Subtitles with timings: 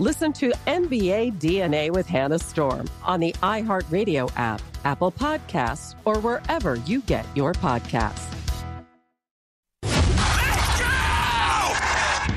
[0.00, 6.76] Listen to NBA DNA with Hannah Storm on the iHeartRadio app, Apple Podcasts, or wherever
[6.86, 8.34] you get your podcasts.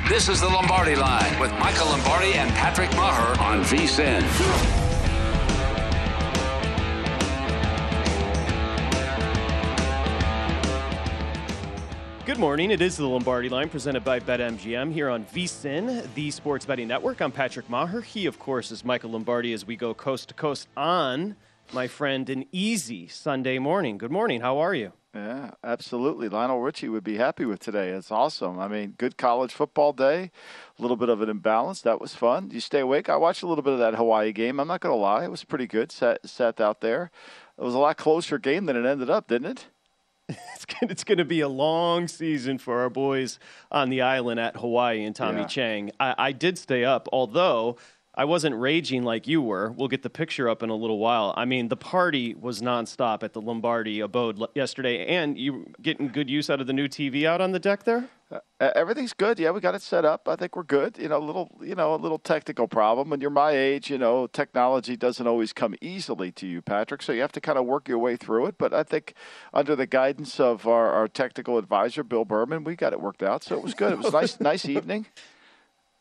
[0.10, 4.83] This is the Lombardi Line with Michael Lombardi and Patrick Meagher on VSIN.
[12.26, 12.72] Good morning.
[12.72, 17.22] It is the Lombardi Line presented by BetMGM here on VSIN, the Sports Betting Network.
[17.22, 18.02] I'm Patrick Meagher.
[18.02, 21.36] He, of course, is Michael Lombardi as we go coast to coast on,
[21.74, 23.98] my friend, an easy Sunday morning.
[23.98, 24.40] Good morning.
[24.40, 24.94] How are you?
[25.14, 26.30] Yeah, absolutely.
[26.30, 27.90] Lionel Richie would be happy with today.
[27.90, 28.58] It's awesome.
[28.58, 30.32] I mean, good college football day,
[30.80, 31.82] a little bit of an imbalance.
[31.82, 32.52] That was fun.
[32.52, 33.10] You stay awake.
[33.10, 34.62] I watched a little bit of that Hawaii game.
[34.62, 35.26] I'm not going to lie.
[35.26, 35.92] It was pretty good.
[35.92, 37.12] Sat, sat out there.
[37.58, 39.68] It was a lot closer game than it ended up, didn't it?
[40.56, 43.38] It's going, it's to be a long season for our boys
[43.72, 45.48] on the island at Hawaii and Tommy Yeah.
[45.48, 45.92] Chang.
[46.00, 47.78] I, I did stay up, although
[48.16, 49.72] I wasn't raging like you were.
[49.72, 51.34] We'll get the picture up in a little while.
[51.36, 56.30] I mean, the party was nonstop at the Lombardi abode yesterday, and you getting good
[56.30, 58.08] use out of the new TV out on the deck there?
[58.60, 59.40] Uh, everything's good.
[59.40, 60.28] Yeah, we got it set up.
[60.28, 60.98] I think we're good.
[60.98, 63.10] You know, a little, you know, a little technical problem.
[63.10, 67.02] When you're my age, you know, technology doesn't always come easily to you, Patrick.
[67.02, 68.56] So you have to kind of work your way through it.
[68.58, 69.14] But I think
[69.54, 73.44] under the guidance of our, our technical advisor, Bill Berman, we got it worked out.
[73.44, 73.92] So it was good.
[73.92, 75.06] It was nice, nice evening.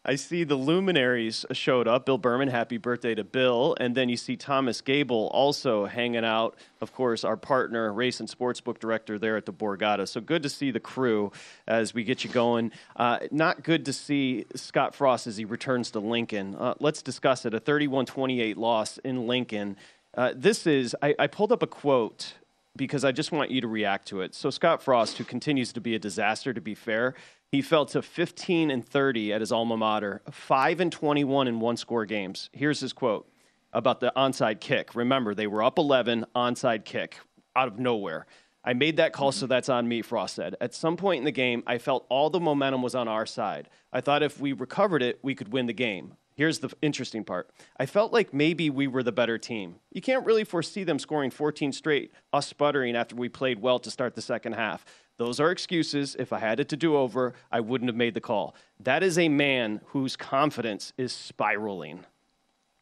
[0.04, 2.06] I see the luminaries showed up.
[2.06, 3.76] Bill Berman, happy birthday to Bill.
[3.78, 6.56] And then you see Thomas Gable also hanging out.
[6.80, 10.08] Of course, our partner, race and sportsbook director there at the Borgata.
[10.08, 11.30] So good to see the crew
[11.68, 12.72] as we get you going.
[12.96, 16.56] Uh, not good to see Scott Frost as he returns to Lincoln.
[16.56, 17.54] Uh, let's discuss it.
[17.54, 19.76] A 31 28 loss in Lincoln.
[20.14, 22.34] Uh, this is, I, I pulled up a quote
[22.74, 24.34] because I just want you to react to it.
[24.34, 27.14] So Scott Frost, who continues to be a disaster, to be fair,
[27.52, 31.76] he fell to 15 and 30 at his alma mater, 5 and 21 in one
[31.76, 32.48] score games.
[32.52, 33.28] Here's his quote
[33.74, 34.94] about the onside kick.
[34.94, 37.18] Remember, they were up 11, onside kick
[37.54, 38.26] out of nowhere.
[38.64, 39.50] I made that call, so mm-hmm.
[39.50, 40.56] that's on me, Frost said.
[40.62, 43.68] At some point in the game, I felt all the momentum was on our side.
[43.92, 46.14] I thought if we recovered it, we could win the game.
[46.34, 47.50] Here's the interesting part.
[47.76, 49.76] I felt like maybe we were the better team.
[49.92, 53.91] You can't really foresee them scoring 14 straight, us sputtering after we played well to
[53.91, 54.86] start the second half.
[55.22, 56.16] Those are excuses.
[56.19, 58.56] If I had it to do over, I wouldn't have made the call.
[58.81, 62.06] That is a man whose confidence is spiraling.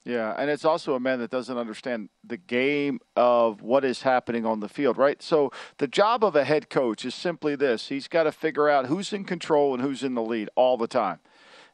[0.07, 4.47] Yeah, and it's also a man that doesn't understand the game of what is happening
[4.47, 5.23] on the field, right?
[5.23, 8.87] So the job of a head coach is simply this he's got to figure out
[8.87, 11.19] who's in control and who's in the lead all the time.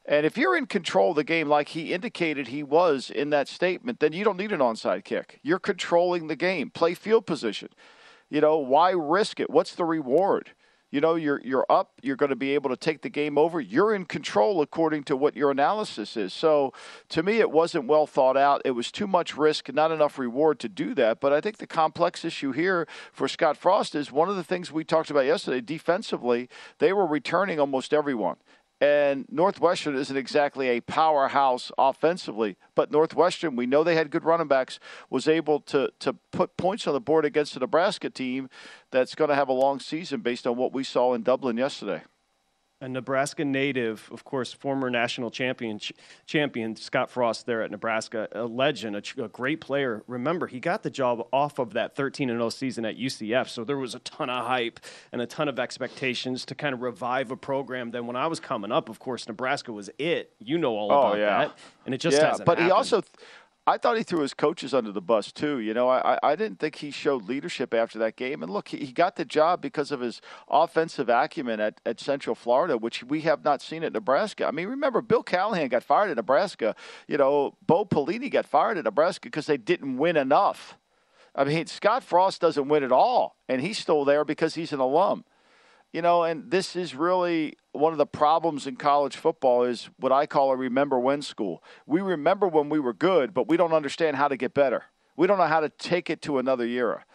[0.03, 3.47] And if you're in control of the game like he indicated he was in that
[3.47, 5.39] statement, then you don't need an onside kick.
[5.43, 6.71] You're controlling the game.
[6.71, 7.69] Play field position.
[8.29, 9.49] You know, why risk it?
[9.49, 10.51] What's the reward?
[10.89, 13.59] You know, you're you're up, you're going to be able to take the game over.
[13.59, 16.33] You're in control according to what your analysis is.
[16.33, 16.71] So,
[17.09, 18.61] to me it wasn't well thought out.
[18.63, 21.19] It was too much risk, not enough reward to do that.
[21.19, 24.71] But I think the complex issue here for Scott Frost is one of the things
[24.71, 26.47] we talked about yesterday defensively,
[26.79, 28.37] they were returning almost everyone.
[28.79, 34.47] And Northwestern isn't exactly a powerhouse offensively, but Northwestern, we know they had good running
[34.47, 34.79] backs,
[35.09, 38.49] was able to to put points on the board against the Nebraska team
[38.91, 42.03] that's going to have a long season based on what we saw in Dublin yesterday.
[42.79, 45.79] A Nebraska native, of course, former national champion,
[46.27, 50.03] champion Scott Frost there at Nebraska, a legend, a, a, great player.
[50.05, 53.63] Remember, he got the job off of that 13 and 0 season at UCF, so
[53.63, 54.79] there was a ton of hype
[55.11, 57.89] and a ton of expectations to kind of revive a program.
[57.89, 60.33] Then when I was coming up, of course, Nebraska was it.
[60.39, 61.37] You know all oh, about yeah.
[61.39, 62.45] that, and it just yeah, hasn't.
[62.45, 62.67] But happened.
[62.67, 63.03] he also.
[63.69, 65.59] I thought he threw his coaches under the bus too.
[65.59, 68.41] You know, I, I didn't think he showed leadership after that game.
[68.41, 72.77] And look, he, got the job because of his offensive acumen at, at Central Florida,
[72.77, 74.47] which we have not seen at Nebraska.
[74.47, 76.77] I mean, remember Bill Callahan got fired at Nebraska.
[77.09, 80.77] You know, Bo Pelini got fired at Nebraska because they didn't win enough.
[81.35, 84.79] I mean, Scott Frost doesn't win at all, and he's still there because he's an
[84.79, 85.25] alum.
[85.93, 90.11] You know, and this is really one of the problems in college football is what
[90.11, 91.63] I call a remember when school.
[91.85, 94.83] We remember when we were good, but we don't understand how to get better.
[95.15, 97.05] We don't know how to take it to another era.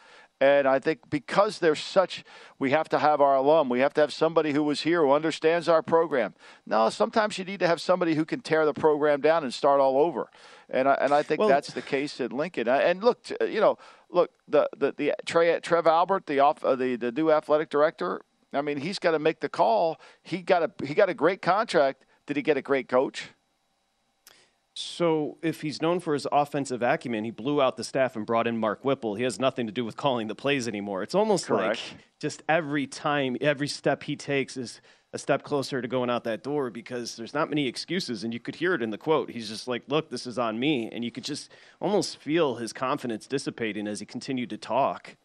[0.40, 2.24] And I think because there's such,
[2.58, 3.68] we have to have our alum.
[3.68, 6.34] We have to have somebody who was here who understands our program.
[6.66, 9.80] No, sometimes you need to have somebody who can tear the program down and start
[9.80, 10.28] all over.
[10.68, 12.66] And I, and I think well, that's the case at Lincoln.
[12.66, 13.78] And look, you know,
[14.10, 18.22] look the the, the Trey, Trev Albert, the off, uh, the the new athletic director,
[18.52, 20.00] I mean, he's got to make the call.
[20.22, 22.04] He got a he got a great contract.
[22.26, 23.30] Did he get a great coach?
[24.74, 28.46] So, if he's known for his offensive acumen, he blew out the staff and brought
[28.46, 29.16] in Mark Whipple.
[29.16, 31.02] He has nothing to do with calling the plays anymore.
[31.02, 31.80] It's almost Correct.
[31.92, 34.80] like just every time, every step he takes is
[35.12, 38.24] a step closer to going out that door because there's not many excuses.
[38.24, 39.30] And you could hear it in the quote.
[39.30, 40.88] He's just like, Look, this is on me.
[40.90, 45.16] And you could just almost feel his confidence dissipating as he continued to talk.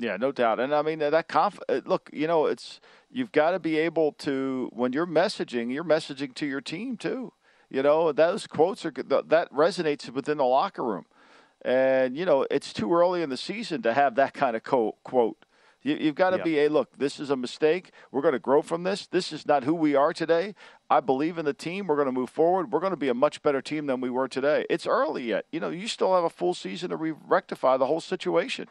[0.00, 0.58] Yeah, no doubt.
[0.60, 2.80] And I mean that conf- uh, look, you know, it's
[3.12, 7.34] you've got to be able to when you're messaging, you're messaging to your team too.
[7.68, 11.04] You know, those quotes are that resonates within the locker room.
[11.62, 15.44] And you know, it's too early in the season to have that kind of quote.
[15.82, 16.44] You, have got to yeah.
[16.44, 16.96] be a look.
[16.96, 17.90] This is a mistake.
[18.10, 19.06] We're going to grow from this.
[19.06, 20.54] This is not who we are today.
[20.90, 21.86] I believe in the team.
[21.86, 22.70] We're going to move forward.
[22.70, 24.66] We're going to be a much better team than we were today.
[24.68, 25.46] It's early yet.
[25.52, 28.68] You know, you still have a full season to re- rectify the whole situation.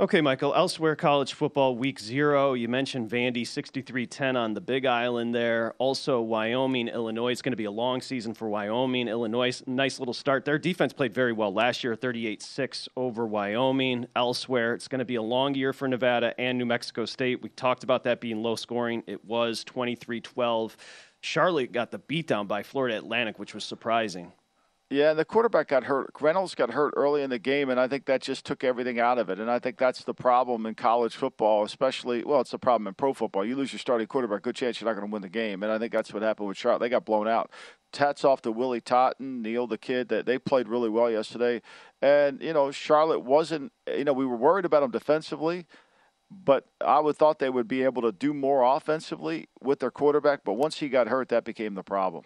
[0.00, 0.52] Okay, Michael.
[0.56, 2.54] Elsewhere, college football week zero.
[2.54, 5.72] You mentioned Vandy 63-10 on the Big Island there.
[5.78, 7.30] Also, Wyoming, Illinois.
[7.30, 9.06] It's going to be a long season for Wyoming.
[9.06, 10.44] Illinois, nice little start.
[10.44, 14.08] Their defense played very well last year, 38-6 over Wyoming.
[14.16, 17.40] Elsewhere, it's going to be a long year for Nevada and New Mexico State.
[17.40, 19.04] We talked about that being low scoring.
[19.06, 20.74] It was 23-12.
[21.20, 24.32] Charlotte got the beatdown by Florida Atlantic, which was surprising.
[24.90, 26.10] Yeah, and the quarterback got hurt.
[26.20, 29.18] Reynolds got hurt early in the game, and I think that just took everything out
[29.18, 29.40] of it.
[29.40, 32.22] And I think that's the problem in college football, especially.
[32.22, 33.46] Well, it's the problem in pro football.
[33.46, 35.62] You lose your starting quarterback, good chance you're not going to win the game.
[35.62, 36.80] And I think that's what happened with Charlotte.
[36.80, 37.50] They got blown out.
[37.92, 40.08] Tats off to Willie Totten, Neil, the kid.
[40.08, 41.62] That they played really well yesterday.
[42.02, 43.72] And you know, Charlotte wasn't.
[43.88, 45.66] You know, we were worried about them defensively
[46.30, 50.40] but I would thought they would be able to do more offensively with their quarterback.
[50.44, 52.24] But once he got hurt, that became the problem.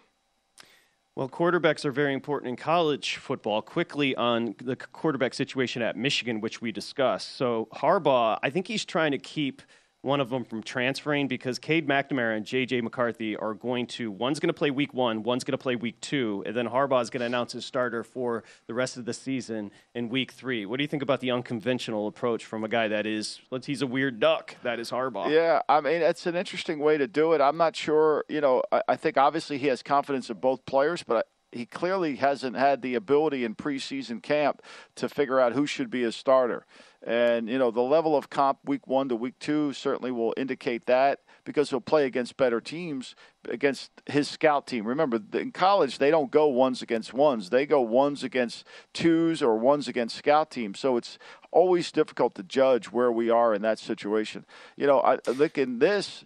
[1.19, 3.61] Well, quarterbacks are very important in college football.
[3.61, 7.35] Quickly on the quarterback situation at Michigan, which we discussed.
[7.35, 9.61] So, Harbaugh, I think he's trying to keep
[10.03, 12.83] one of them from transferring because Cade McNamara and J.J.
[12.83, 16.01] McCarthy are going to, one's going to play week one, one's going to play week
[16.01, 19.13] two, and then Harbaugh is going to announce his starter for the rest of the
[19.13, 20.67] season in week three.
[20.67, 23.87] What do you think about the unconventional approach from a guy that is, he's a
[23.87, 25.31] weird duck, that is Harbaugh?
[25.31, 27.41] Yeah, I mean, it's an interesting way to do it.
[27.41, 31.03] I'm not sure, you know, I, I think obviously he has confidence in both players,
[31.03, 34.63] but he clearly hasn't had the ability in preseason camp
[34.97, 36.67] to figure out who should be his starter.
[37.07, 40.87] And, you know, the level of comp week one to week two certainly will indicate
[40.87, 43.15] that because he'll play against better teams
[43.49, 44.85] against his scout team.
[44.85, 49.57] Remember, in college, they don't go ones against ones, they go ones against twos or
[49.57, 50.81] ones against scout teams.
[50.81, 51.19] So it's
[51.53, 54.45] always difficult to judge where we are in that situation.
[54.77, 56.25] You know, I look in this.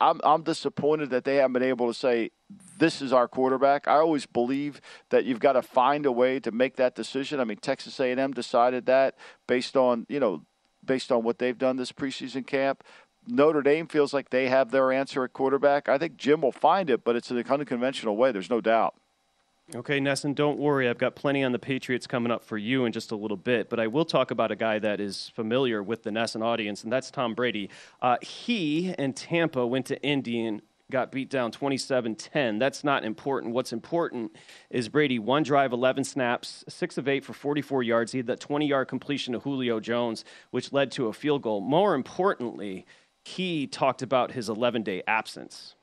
[0.00, 2.30] I'm, I'm disappointed that they haven't been able to say
[2.78, 3.88] this is our quarterback.
[3.88, 4.80] I always believe
[5.10, 7.40] that you've got to find a way to make that decision.
[7.40, 9.16] I mean, Texas A&M decided that
[9.46, 10.42] based on you know
[10.84, 12.84] based on what they've done this preseason camp.
[13.28, 15.88] Notre Dame feels like they have their answer at quarterback.
[15.88, 18.30] I think Jim will find it, but it's in an unconventional way.
[18.30, 18.94] There's no doubt.
[19.74, 20.88] Okay, NESN, don't worry.
[20.88, 23.68] I've got plenty on the Patriots coming up for you in just a little bit,
[23.68, 26.92] but I will talk about a guy that is familiar with the NESN audience, and
[26.92, 27.68] that's Tom Brady.
[28.00, 32.58] Uh, he and Tampa went to Indy and got beat down 27 10.
[32.58, 33.54] That's not important.
[33.54, 34.36] What's important
[34.70, 38.12] is Brady, one drive, 11 snaps, six of eight for 44 yards.
[38.12, 41.60] He had that 20 yard completion to Julio Jones, which led to a field goal.
[41.60, 42.86] More importantly,
[43.24, 45.74] he talked about his 11 day absence.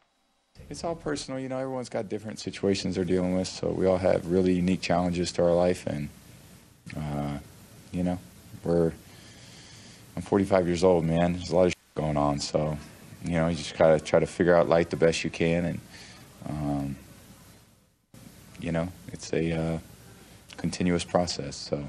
[0.70, 1.58] It's all personal, you know.
[1.58, 5.44] Everyone's got different situations they're dealing with, so we all have really unique challenges to
[5.44, 6.10] our life, and
[6.96, 7.38] uh,
[7.92, 8.20] you know,
[8.64, 8.94] we're
[10.16, 11.34] I'm 45 years old, man.
[11.34, 12.78] There's a lot of going on, so
[13.24, 15.80] you know, you just gotta try to figure out light the best you can, and
[16.50, 16.96] um,
[18.60, 19.80] you know, it's a uh,
[20.58, 21.56] continuous process.
[21.56, 21.88] So.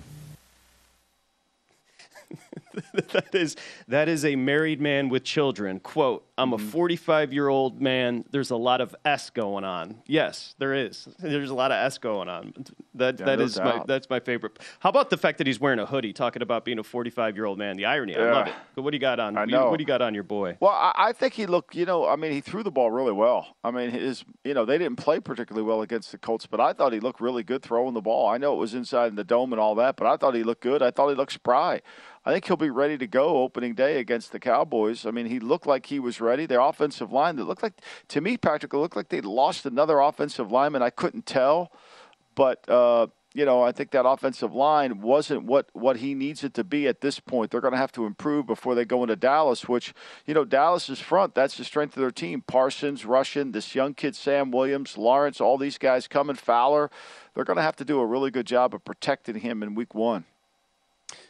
[3.12, 3.56] that is
[3.88, 5.80] that is a married man with children.
[5.80, 6.68] Quote: I'm a mm-hmm.
[6.68, 8.24] 45 year old man.
[8.30, 10.02] There's a lot of s going on.
[10.06, 11.08] Yes, there is.
[11.18, 12.52] There's a lot of s going on.
[12.94, 14.58] That Yeah, that no is my that's my favorite.
[14.80, 17.44] How about the fact that he's wearing a hoodie, talking about being a 45 year
[17.44, 17.76] old man?
[17.76, 18.16] The irony.
[18.16, 18.54] I love it.
[18.74, 19.36] But what do you got on?
[19.36, 19.70] I what do you- know.
[19.70, 20.56] What do you got on your boy?
[20.60, 21.74] Well, I, I think he looked.
[21.74, 23.56] You know, I mean, he threw the ball really well.
[23.62, 24.24] I mean, his.
[24.44, 27.20] You know, they didn't play particularly well against the Colts, but I thought he looked
[27.20, 28.28] really good throwing the ball.
[28.28, 30.42] I know it was inside in the dome and all that, but I thought he
[30.42, 30.82] looked good.
[30.82, 31.80] I thought he looked spry.
[32.24, 35.04] I think he'll be ready to go opening day against the Cowboys.
[35.04, 36.46] I mean, he looked like he was ready.
[36.46, 40.00] Their offensive line, that looked like to me, Patrick, it looked like they lost another
[40.00, 40.82] offensive lineman.
[40.82, 41.70] I couldn't tell,
[42.34, 42.68] but.
[42.68, 46.62] uh you know, I think that offensive line wasn't what, what he needs it to
[46.62, 47.50] be at this point.
[47.50, 49.92] They're going to have to improve before they go into Dallas, which,
[50.24, 52.42] you know, Dallas's front, that's the strength of their team.
[52.42, 56.92] Parsons, Russian, this young kid, Sam Williams, Lawrence, all these guys coming, Fowler.
[57.34, 59.96] They're going to have to do a really good job of protecting him in week
[59.96, 60.26] one.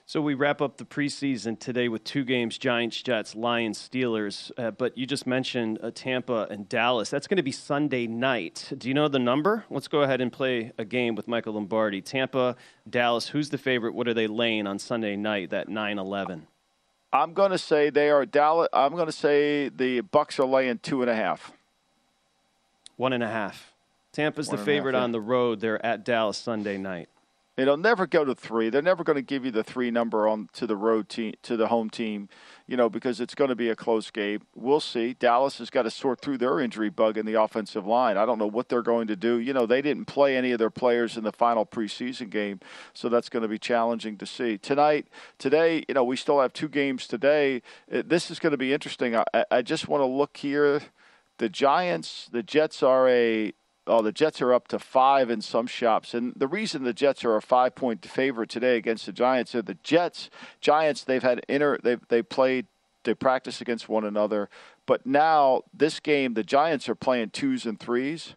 [0.07, 4.53] So we wrap up the preseason today with two games: Giants, Jets, Lions, Steelers.
[4.59, 7.09] Uh, but you just mentioned uh, Tampa and Dallas.
[7.09, 8.71] That's going to be Sunday night.
[8.77, 9.65] Do you know the number?
[9.71, 12.03] Let's go ahead and play a game with Michael Lombardi.
[12.03, 12.55] Tampa,
[12.89, 13.29] Dallas.
[13.29, 13.95] Who's the favorite?
[13.95, 15.49] What are they laying on Sunday night?
[15.51, 16.43] That 9-11?
[17.11, 18.69] I'm going to say they are Dallas.
[18.75, 21.53] I'm going to say the Bucs are laying two and a half.
[22.97, 23.73] One and a half.
[24.13, 25.03] Tampa's One the a half, favorite yeah.
[25.03, 25.61] on the road.
[25.61, 27.09] They're at Dallas Sunday night.
[27.57, 28.69] It'll never go to three.
[28.69, 31.57] They're never going to give you the three number on to the road team to
[31.57, 32.29] the home team,
[32.67, 34.41] you know, because it's going to be a close game.
[34.57, 35.15] We'll see.
[35.15, 38.17] Dallas has got to sort through their injury bug in the offensive line.
[38.17, 39.39] I don't know what they're going to do.
[39.39, 42.59] You know, they didn't play any of their players in the final preseason game,
[42.93, 45.07] so that's going to be challenging to see tonight.
[45.39, 47.63] Today, you know, we still have two games today.
[47.93, 49.15] Uh, This is going to be interesting.
[49.15, 50.83] I, I- I just want to look here.
[51.39, 53.53] The Giants, the Jets are a
[53.87, 57.23] Oh, the Jets are up to five in some shops, and the reason the Jets
[57.23, 60.31] are a five-point favorite today against the Giants are the Jets.
[60.61, 62.67] Giants they've had inner, they they played
[63.03, 64.49] they practice against one another,
[64.87, 68.37] but now this game the Giants are playing twos and threes,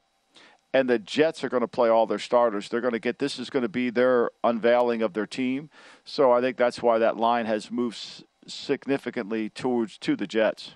[0.73, 2.67] and the Jets are going to play all their starters.
[2.67, 5.69] They're going to get this is going to be their unveiling of their team,
[6.03, 10.75] so I think that's why that line has moved significantly towards to the Jets.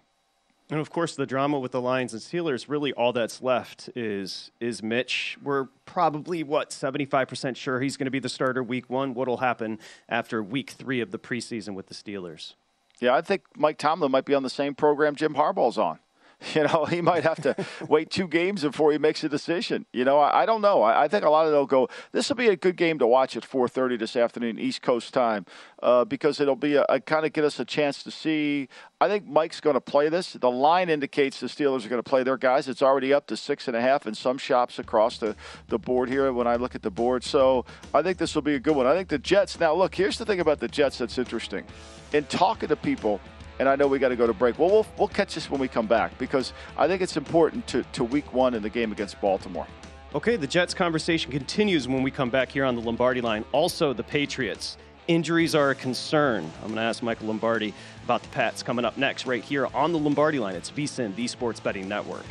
[0.72, 4.51] And of course, the drama with the Lions and Steelers, really all that's left is
[4.62, 5.38] is Mitch.
[5.44, 9.13] We're probably what seventy five percent sure he's going to be the starter week one.
[9.13, 12.54] What'll happen after week three of the preseason with the Steelers?
[13.01, 16.00] Yeah, I think Mike Tomlin might be on the same program Jim Harbaugh's on.
[16.55, 17.55] You know, he might have to
[17.88, 19.86] wait two games before he makes a decision.
[19.93, 20.81] You know, I, I don't know.
[20.81, 21.88] I, I think a lot of they'll go.
[22.12, 25.45] This will be a good game to watch at 4:30 this afternoon East Coast time,
[25.81, 28.67] uh, because it'll be a, a kind of get us a chance to see.
[29.00, 30.33] I think Mike's going to play this.
[30.33, 32.67] The line indicates the Steelers are going to play their guys.
[32.67, 35.36] It's already up to six and a half in some shops across the,
[35.67, 37.24] the board here when I look at the board.
[37.24, 38.86] So I think this will be a good one.
[38.88, 39.60] I think the Jets.
[39.60, 41.65] Now, look, here's the thing about the Jets that's interesting.
[42.13, 43.21] In talking to people,
[43.62, 44.58] and I know we got to go to break.
[44.58, 47.84] Well, we'll we'll catch this when we come back because I think it's important to,
[47.94, 49.68] to week one in the game against Baltimore.
[50.15, 53.46] Okay, the Jets conversation continues when we come back here on the Lombardi line.
[53.51, 54.77] Also, the Patriots.
[55.08, 56.44] Injuries are a concern.
[56.62, 59.91] I'm going to ask Michael Lombardi about the Pats coming up next, right here on
[59.91, 60.56] the Lombardi line.
[60.56, 62.25] It's VSIN, the Sports Betting Network.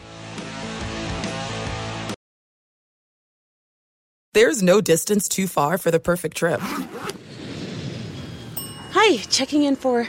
[4.35, 6.61] There's no distance too far for the perfect trip.
[8.93, 10.09] Hi, checking in for.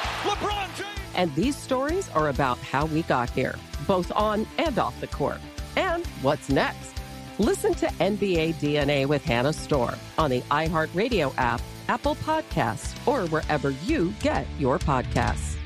[1.15, 3.55] And these stories are about how we got here,
[3.87, 5.39] both on and off the court.
[5.75, 6.91] And what's next?
[7.39, 13.71] Listen to NBA DNA with Hannah Storm on the iHeartRadio app, Apple Podcasts, or wherever
[13.85, 15.57] you get your podcasts.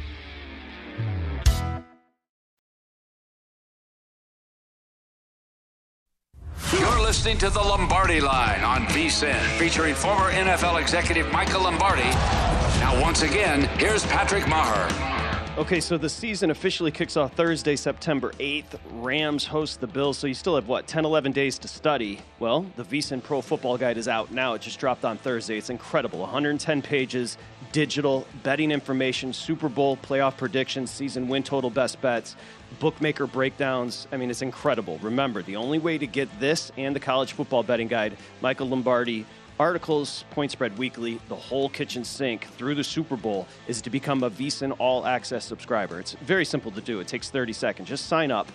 [6.71, 12.09] You're listening to the Lombardi Line on VSIN, featuring former NFL executive Michael Lombardi.
[12.79, 15.14] Now, once again, here's Patrick Meagher.
[15.57, 18.77] Okay, so the season officially kicks off Thursday, September 8th.
[18.91, 22.19] Rams host the Bills, so you still have, what, 10, 11 days to study?
[22.39, 24.55] Well, the VSIN Pro Football Guide is out now.
[24.55, 25.57] It just dropped on Thursday.
[25.57, 26.19] It's incredible.
[26.19, 27.37] 110 pages,
[27.71, 32.35] digital, betting information, Super Bowl playoff predictions, season win total best bets,
[32.81, 34.09] bookmaker breakdowns.
[34.11, 34.97] I mean, it's incredible.
[35.01, 39.25] Remember, the only way to get this and the college football betting guide, Michael Lombardi,
[39.59, 44.23] articles, Point Spread Weekly, the whole kitchen sink through the Super Bowl is to become
[44.23, 45.99] a VSIN All Access subscriber.
[45.99, 46.99] It's very simple to do.
[46.99, 47.87] It takes 30 seconds.
[47.87, 48.47] Just sign up.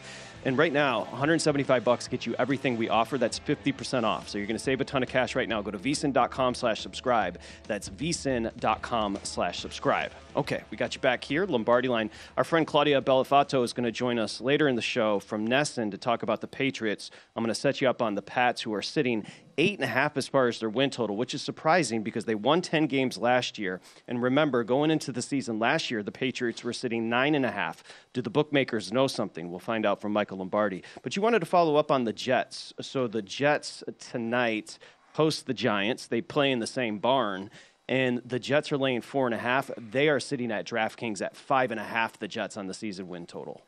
[0.44, 3.18] And right now, 175 bucks gets you everything we offer.
[3.18, 4.28] That's 50% off.
[4.28, 5.60] So you're going to save a ton of cash right now.
[5.60, 7.38] Go to vsin.com slash subscribe.
[7.66, 10.12] That's vsin.com slash subscribe.
[10.36, 12.08] Okay, we got you back here, Lombardi line.
[12.36, 15.90] Our friend Claudia Bellafato is going to join us later in the show from NESN
[15.90, 17.10] to talk about the Patriots.
[17.34, 19.26] I'm going to set you up on the Pats, who are sitting
[19.58, 22.36] eight and a half as far as their win total, which is surprising because they
[22.36, 23.80] won 10 games last year.
[24.06, 27.50] And remember, going into the season last year, the Patriots were sitting nine and a
[27.50, 27.82] half.
[28.12, 29.50] Do the bookmakers know something?
[29.50, 30.84] We'll find out from Michael Lombardi.
[31.02, 32.72] But you wanted to follow up on the Jets.
[32.80, 34.78] So the Jets tonight
[35.14, 36.06] host the Giants.
[36.06, 37.50] They play in the same barn
[37.90, 39.68] and the Jets are laying four and a half.
[39.76, 42.16] They are sitting at DraftKings at five and a half.
[42.16, 43.62] The Jets on the season win total.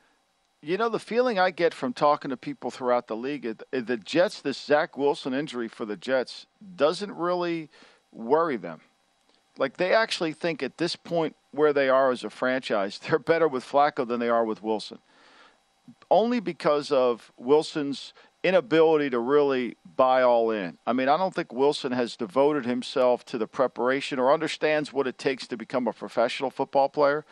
[0.63, 4.41] You know the feeling I get from talking to people throughout the league, the Jets,
[4.41, 7.69] this Zach Wilson injury for the Jets doesn't really
[8.13, 8.81] worry them.
[9.59, 13.49] Like they actually think at this point where they are as a franchise, they're better
[13.49, 14.99] with Flacco than they are with Wilson.
[16.13, 20.79] Only because of Wilson's inability to really buy all in.
[20.87, 25.07] I mean, I don't think Wilson has devoted himself to the preparation or understands what
[25.07, 27.25] it takes to become a professional football player.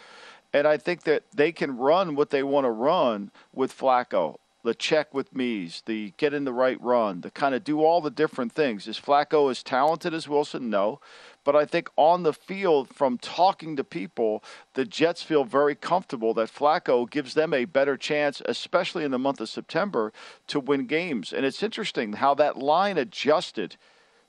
[0.53, 4.37] And I think that they can run what they want to run with Flacco.
[4.62, 8.03] The check with Mees, the get in the right run, the kind of do all
[8.03, 8.87] the different things.
[8.87, 10.68] Is Flacco as talented as Wilson?
[10.68, 11.01] No.
[11.42, 16.35] But I think on the field, from talking to people, the Jets feel very comfortable
[16.35, 20.12] that Flacco gives them a better chance, especially in the month of September,
[20.48, 21.33] to win games.
[21.33, 23.76] And it's interesting how that line adjusted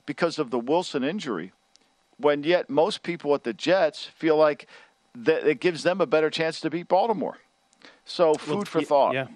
[0.06, 1.52] because of the Wilson injury,
[2.16, 4.66] when yet most people at the Jets feel like
[5.14, 7.38] that it gives them a better chance to beat Baltimore.
[8.04, 9.14] So, food well, for thought.
[9.14, 9.26] Yeah.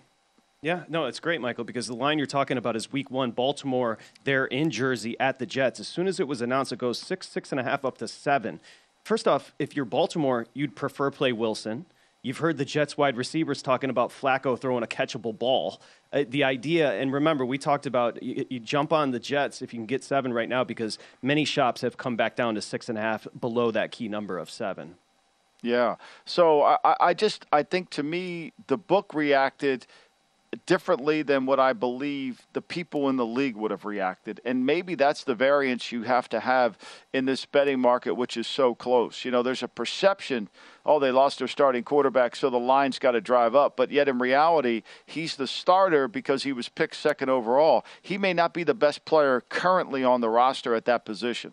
[0.67, 3.99] Yeah, no, it's great, Michael, because the line you're talking about is week one, Baltimore,
[4.25, 5.79] they're in Jersey at the Jets.
[5.79, 8.09] As soon as it was announced, it goes six, six and a half up to
[8.09, 8.59] seven.
[9.05, 11.87] First off, if you're Baltimore, you'd prefer play Wilson.
[12.21, 15.81] You've heard the Jets wide receivers talking about Flacco throwing a catchable ball.
[16.13, 19.73] Uh, the idea, and remember, we talked about you, you, jump on the Jets if
[19.73, 22.89] you can get seven right now because many shops have come back down to six
[22.89, 24.97] and a half below that key number of seven.
[25.63, 25.95] Yeah.
[26.25, 29.87] So I, I just, I think to me, the book reacted–
[30.65, 34.41] differently than what I believe the people in the league would have reacted.
[34.45, 36.79] And maybe that's the variance you have to have
[37.13, 39.25] in this betting market, which is so close.
[39.25, 40.49] You know, there's a perception,
[40.85, 43.77] oh, they lost their starting quarterback, so the line's got to drive up.
[43.77, 47.85] But yet in reality, he's the starter because he was picked second overall.
[48.03, 51.53] He may not be the best player currently on the roster at that position.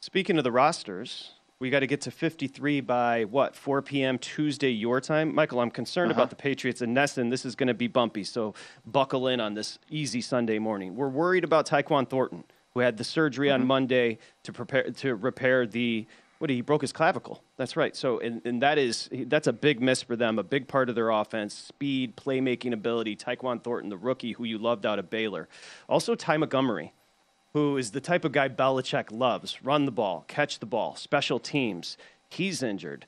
[0.00, 1.33] Speaking of the rosters,
[1.64, 4.18] we got to get to 53 by what 4 p.m.
[4.18, 5.34] Tuesday your time.
[5.34, 6.20] Michael, I'm concerned uh-huh.
[6.20, 7.30] about the Patriots and NESN.
[7.30, 8.52] This is going to be bumpy, so
[8.84, 10.94] buckle in on this easy Sunday morning.
[10.94, 13.62] We're worried about Tyquan Thornton, who had the surgery mm-hmm.
[13.62, 17.42] on Monday to prepare to repair the what he broke his clavicle.
[17.56, 17.96] That's right.
[17.96, 20.94] So and, and that is that's a big miss for them, a big part of
[20.94, 23.16] their offense, speed, playmaking ability.
[23.16, 25.48] Tyquan Thornton, the rookie who you loved out of Baylor.
[25.88, 26.92] Also Ty Montgomery
[27.54, 31.38] who is the type of guy Belichick loves run the ball, catch the ball, special
[31.38, 31.96] teams.
[32.28, 33.06] He's injured.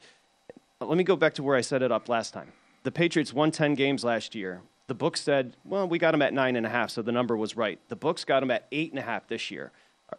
[0.81, 2.53] Let me go back to where I set it up last time.
[2.85, 4.63] The Patriots won 10 games last year.
[4.87, 7.37] The book said, well, we got him at nine and a half, so the number
[7.37, 7.81] was right.
[7.89, 9.73] The books got him at eight and a half this year.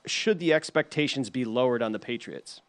[0.06, 2.62] Should the expectations be lowered on the Patriots?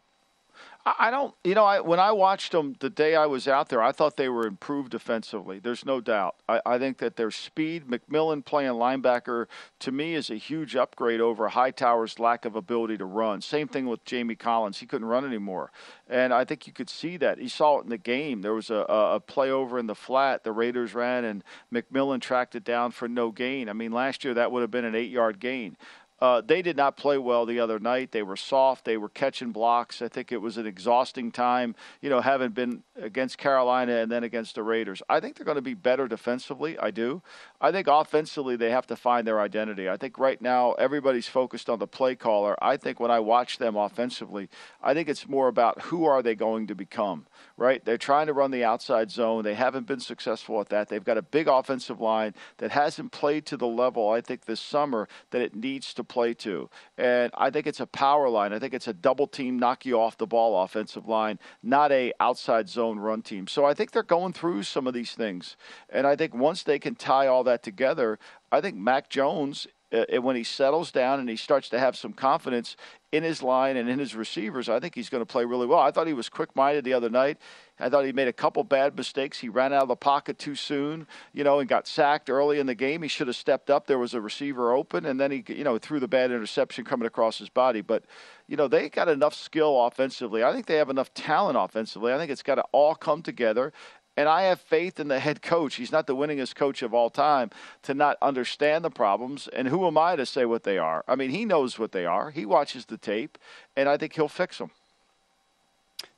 [0.85, 3.81] I don't, you know, I, when I watched them the day I was out there,
[3.81, 5.59] I thought they were improved defensively.
[5.59, 6.35] There's no doubt.
[6.47, 9.47] I, I think that their speed, McMillan playing linebacker,
[9.79, 13.41] to me is a huge upgrade over Hightower's lack of ability to run.
[13.41, 14.79] Same thing with Jamie Collins.
[14.79, 15.71] He couldn't run anymore.
[16.07, 17.41] And I think you could see that.
[17.41, 18.41] You saw it in the game.
[18.41, 22.55] There was a, a play over in the flat the Raiders ran, and McMillan tracked
[22.55, 23.67] it down for no gain.
[23.67, 25.75] I mean, last year that would have been an eight yard gain.
[26.21, 28.11] Uh, they did not play well the other night.
[28.11, 28.85] They were soft.
[28.85, 30.01] They were catching blocks.
[30.01, 34.23] I think it was an exhausting time, you know, having been against Carolina and then
[34.23, 35.01] against the Raiders.
[35.09, 36.77] I think they're going to be better defensively.
[36.77, 37.21] I do.
[37.61, 39.89] I think offensively they have to find their identity.
[39.89, 42.55] I think right now everybody's focused on the play caller.
[42.61, 44.47] I think when I watch them offensively,
[44.81, 47.83] I think it's more about who are they going to become, right?
[47.83, 49.43] They're trying to run the outside zone.
[49.43, 50.87] They haven't been successful at that.
[50.87, 54.61] They've got a big offensive line that hasn't played to the level I think this
[54.61, 56.69] summer that it needs to play to.
[56.97, 58.53] And I think it's a power line.
[58.53, 62.13] I think it's a double team knock you off the ball offensive line, not a
[62.21, 63.47] outside zone run team.
[63.47, 65.57] So I think they're going through some of these things.
[65.89, 68.19] And I think once they can tie all that together,
[68.51, 72.13] I think Mac Jones, uh, when he settles down and he starts to have some
[72.13, 72.75] confidence
[73.11, 75.79] in his line and in his receivers, I think he's going to play really well.
[75.79, 77.39] I thought he was quick minded the other night.
[77.79, 79.39] I thought he made a couple bad mistakes.
[79.39, 82.67] He ran out of the pocket too soon, you know, and got sacked early in
[82.67, 83.01] the game.
[83.01, 83.87] He should have stepped up.
[83.87, 87.07] There was a receiver open, and then he, you know, threw the bad interception coming
[87.07, 87.81] across his body.
[87.81, 88.03] But,
[88.47, 90.43] you know, they got enough skill offensively.
[90.43, 92.13] I think they have enough talent offensively.
[92.13, 93.71] I think it's got to all come together.
[94.19, 95.75] And I have faith in the head coach.
[95.75, 97.51] He's not the winningest coach of all time
[97.83, 99.47] to not understand the problems.
[99.47, 101.05] And who am I to say what they are?
[101.07, 102.29] I mean, he knows what they are.
[102.29, 103.37] He watches the tape,
[103.77, 104.71] and I think he'll fix them.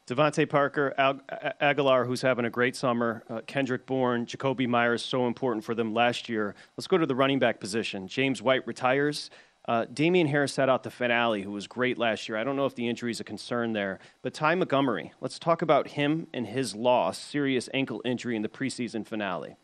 [0.08, 0.96] DeVante Parker,
[1.62, 5.94] Agholor, who's having a great summer, uh, Kendrick Bourne, Jakobi Meyers, so important for them
[5.94, 6.56] last year.
[6.78, 8.08] Let's go to the running back position.
[8.08, 9.30] James White retires.
[9.68, 12.38] Uh, Damien Harris sat out the finale, who was great last year.
[12.38, 15.14] I don't know if the injury is a concern there, but Ty Montgomery.
[15.22, 19.56] Let's talk about him and his loss, serious ankle injury in the preseason finale.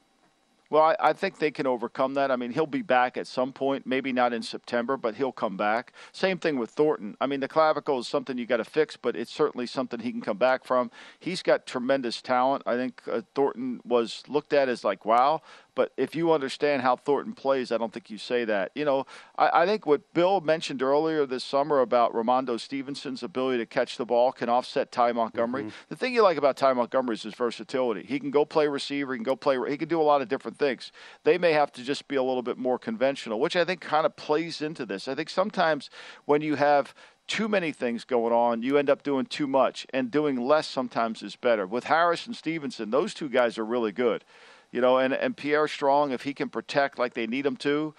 [0.69, 2.29] Well, I, I, think they can overcome that.
[2.29, 5.55] I mean, he'll be back at some point, maybe not in September, but he'll come
[5.55, 5.93] back.
[6.11, 7.15] Same thing with Thornton.
[7.21, 10.11] I mean, the clavicle is something you got to fix, but it's certainly something he
[10.11, 10.91] can come back from.
[11.19, 12.63] He's got tremendous talent.
[12.65, 15.41] I think uh, Thornton was looked at as like, wow,
[15.77, 18.71] but if you understand how Thornton plays, I don't think you say that.
[18.73, 19.05] You know,
[19.37, 23.95] I, I think what Bill mentioned earlier this summer about Rhamondre Stevenson's ability to catch
[23.95, 25.65] the ball can offset Ty Montgomery.
[25.65, 25.75] Mm-hmm.
[25.89, 28.01] The thing you like about Ty Montgomery is his versatility.
[28.01, 30.27] He can go play receiver, he can go play, he can do a lot of
[30.27, 30.91] different things.
[31.23, 34.07] They may have to just be a little bit more conventional, which I think kind
[34.07, 35.07] of plays into this.
[35.07, 35.91] I think sometimes
[36.25, 36.95] when you have
[37.27, 41.21] too many things going on, you end up doing too much, and doing less sometimes
[41.21, 41.67] is better.
[41.67, 44.23] With Harris and Stevenson, those two guys are really good.
[44.71, 47.93] You know, and, and Pierre Strong, if he can protect like they need him to,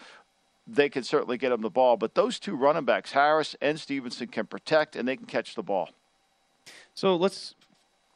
[0.66, 1.96] they can certainly get him the ball.
[1.96, 5.62] But those two running backs, Harris and Stevenson, can protect and they can catch the
[5.62, 5.88] ball.
[6.94, 7.54] So let's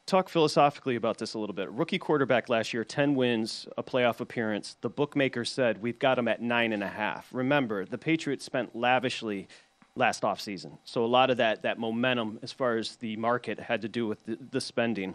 [0.05, 1.71] talk philosophically about this a little bit.
[1.71, 4.77] Rookie quarterback last year, 10 wins, a playoff appearance.
[4.81, 7.29] The bookmaker said we've got him at nine and a half.
[7.33, 9.49] Remember, the Patriots spent lavishly
[9.95, 10.79] last offseason.
[10.85, 14.07] So a lot of that, that momentum as far as the market had to do
[14.07, 15.15] with the, the spending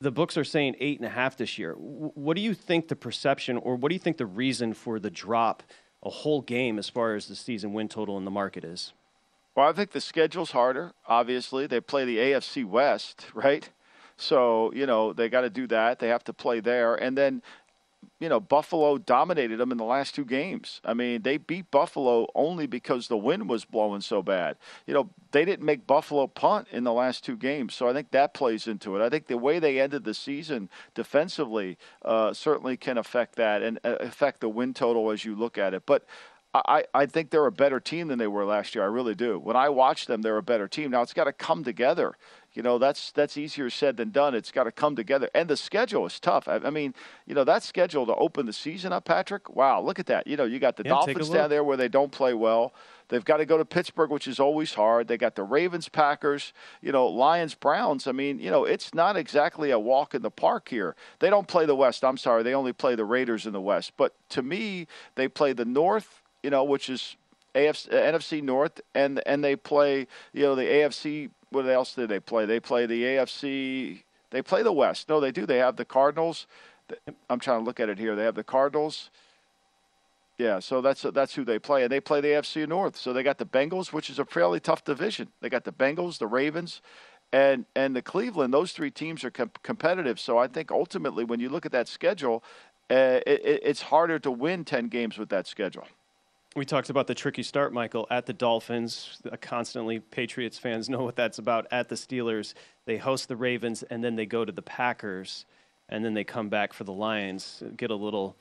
[0.00, 1.74] the books are saying eight and a half this year.
[1.74, 5.10] What do you think the perception, or what do you think the reason for the
[5.10, 5.62] drop
[6.02, 8.92] a whole game as far as the season win total in the market is?
[9.54, 10.92] Well, I think the schedule's harder.
[11.06, 13.68] Obviously, they play the AFC West, right?
[14.16, 15.98] So you know they got to do that.
[15.98, 17.42] They have to play there, and then
[18.20, 20.80] you know, Buffalo dominated them in the last two games.
[20.84, 24.56] I mean, they beat Buffalo only because the wind was blowing so bad.
[24.86, 28.10] You know, they didn't make Buffalo punt in the last two games, so I think
[28.10, 29.04] that plays into it.
[29.04, 33.78] I think the way they ended the season defensively uh, certainly can affect that and
[33.84, 35.84] uh, affect the win total as you look at it.
[35.86, 36.04] But
[36.54, 38.84] I, I think they're a better team than they were last year.
[38.84, 39.40] I really do.
[39.40, 40.92] When I watch them, they're a better team.
[40.92, 42.16] Now it's got to come together
[42.54, 44.34] you know that's that's easier said than done.
[44.34, 46.46] It's got to come together, and the schedule is tough.
[46.48, 46.94] I, I, mean,
[47.26, 49.54] you know that schedule to open the season up, Patrick.
[49.54, 50.26] Wow, look at that.
[50.26, 52.72] You know, you got the yeah, Dolphins down there where they don't play well.
[53.08, 55.08] They've got to go to Pittsburgh, which is always hard.
[55.08, 58.06] They got the Ravens, Packers, you know, Lions, Browns.
[58.06, 60.96] I mean, you know, it's not exactly a walk in the park here.
[61.18, 62.04] They don't play the West.
[62.04, 63.92] I'm sorry, they only play the Raiders in the West.
[63.96, 64.86] But to me,
[65.16, 67.16] they play the North, you know, which is
[67.54, 72.20] AFC, NFC North, and and they play, you know, the AFC what else did they
[72.20, 72.46] play?
[72.46, 74.02] They play the AFC.
[74.30, 75.08] They play the West.
[75.08, 75.46] No, they do.
[75.46, 76.46] They have the Cardinals.
[77.30, 78.16] I'm trying to look at it here.
[78.16, 79.10] They have the Cardinals.
[80.36, 82.96] Yeah, so that's that's who they play, and they play the AFC North.
[82.96, 85.28] So they got the Bengals, which is a fairly tough division.
[85.40, 86.82] They got the Bengals, the Ravens,
[87.32, 88.52] and and the Cleveland.
[88.52, 90.18] Those three teams are com- competitive.
[90.18, 92.42] So I think ultimately, when you look at that schedule,
[92.90, 95.86] uh, it, it's harder to win ten games with that schedule.
[96.56, 99.20] We talked about the tricky start, Michael, at the Dolphins.
[99.30, 101.66] Uh, constantly, Patriots fans know what that's about.
[101.70, 102.54] At the Steelers,
[102.86, 105.46] they host the Ravens, and then they go to the Packers,
[105.88, 107.62] and then they come back for the Lions.
[107.76, 108.36] Get a little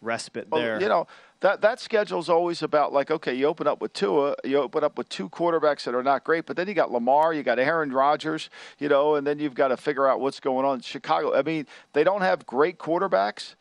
[0.00, 0.72] respite there.
[0.72, 1.06] Well, you know
[1.40, 4.82] that that schedule is always about like okay, you open up with Tua, you open
[4.82, 7.58] up with two quarterbacks that are not great, but then you got Lamar, you got
[7.58, 10.80] Aaron Rodgers, you know, and then you've got to figure out what's going on in
[10.80, 11.36] Chicago.
[11.36, 13.54] I mean, they don't have great quarterbacks,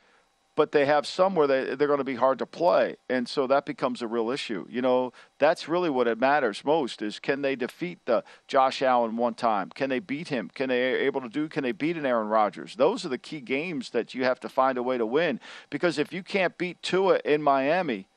[0.60, 2.98] but they have some where they, they're going to be hard to play.
[3.10, 4.66] And so that becomes a real issue.
[4.70, 9.16] You know, that's really what it matters most is can they defeat the Josh Allen
[9.16, 9.70] one time?
[9.70, 10.52] Can they beat him?
[10.54, 12.76] Can they able to do, can they beat an Aaron Rodgers?
[12.76, 15.40] Those are the key games that you have to find a way to win.
[15.70, 18.10] Because if you can't beat Tua in Miami,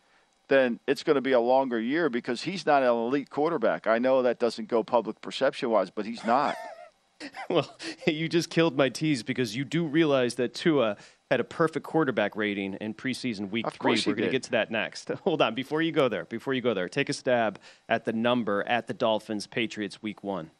[0.48, 3.86] then it's going to be a longer year because he's not an elite quarterback.
[3.86, 6.56] I know that doesn't go public perception wise, but he's not.
[7.48, 7.72] well,
[8.08, 10.96] you just killed my tease because you do realize that Tua
[11.32, 14.00] had a perfect quarterback rating in preseason week of three.
[14.06, 15.08] We're going to get to that next.
[15.24, 15.54] Hold on.
[15.54, 18.86] Before you go there, before you go there, take a stab at the number at
[18.86, 20.50] the Dolphins Patriots week one.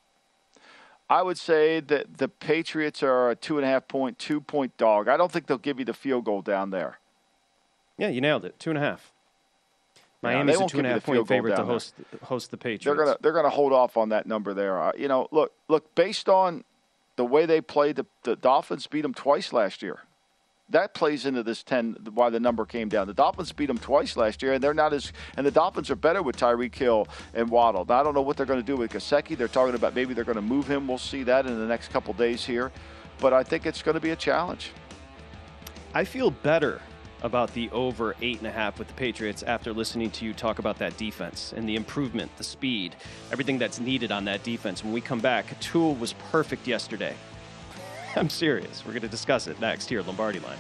[1.09, 4.77] I would say that the Patriots are a two and a half point, two point
[4.79, 5.09] dog.
[5.09, 6.99] I don't think they'll give you the field goal down there.
[7.99, 8.59] Yeah, you nailed it.
[8.59, 9.13] Two and a half.
[10.23, 12.21] Miami's yeah, a two and a half point favorite to host there.
[12.23, 12.85] host the Patriots.
[12.85, 14.81] They're gonna they're gonna hold off on that number there.
[14.81, 16.65] Uh, you know, look look based on
[17.17, 20.01] the way they played, the, the Dolphins beat them twice last year
[20.73, 23.07] that plays into this 10 why the number came down.
[23.07, 25.97] The Dolphins beat them twice last year, and they're not as and the Dolphins are
[25.97, 27.85] better with Tyreek Hill and Waddle.
[27.89, 29.37] Now, I don't know what they're going to do with Gesicki.
[29.37, 30.89] They're talking about maybe they're going to move him.
[30.89, 32.73] We'll see that in the next couple days here,
[33.21, 34.73] but I think it's going to be a challenge.
[35.95, 36.81] I feel better
[37.23, 40.59] about the over eight and a half with the Patriots after listening to you talk
[40.59, 42.97] about that defense and the improvement, the speed,
[43.31, 44.83] everything that's needed on that defense.
[44.83, 47.15] When we come back, Tua was perfect yesterday.
[48.17, 48.85] I'm serious.
[48.85, 50.59] We're going to discuss it next here, at Lombardi Line.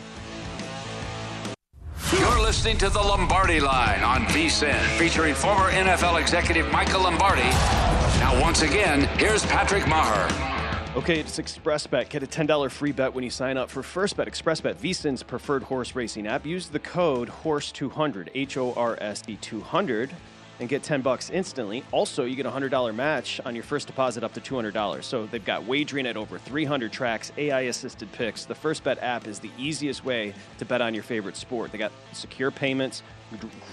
[2.18, 7.42] You're listening to the Lombardi Line on VSIN, featuring former NFL executive Michael Lombardi.
[8.20, 10.96] Now, once again, here's Patrick Meagher.
[10.96, 12.10] Okay, it's ExpressBet.
[12.10, 14.28] Get a $10 free bet when you sign up for First Bet.
[14.28, 16.44] ExpressBet, VSIN's preferred horse racing app.
[16.44, 20.10] Use the code HORSE200, H O R S E 200
[20.62, 21.82] and get 10 bucks instantly.
[21.90, 25.02] Also, you get a $100 match on your first deposit up to $200.
[25.02, 28.44] So they've got wagering at over 300 tracks, AI assisted picks.
[28.44, 31.72] The First Bet app is the easiest way to bet on your favorite sport.
[31.72, 33.02] They got secure payments,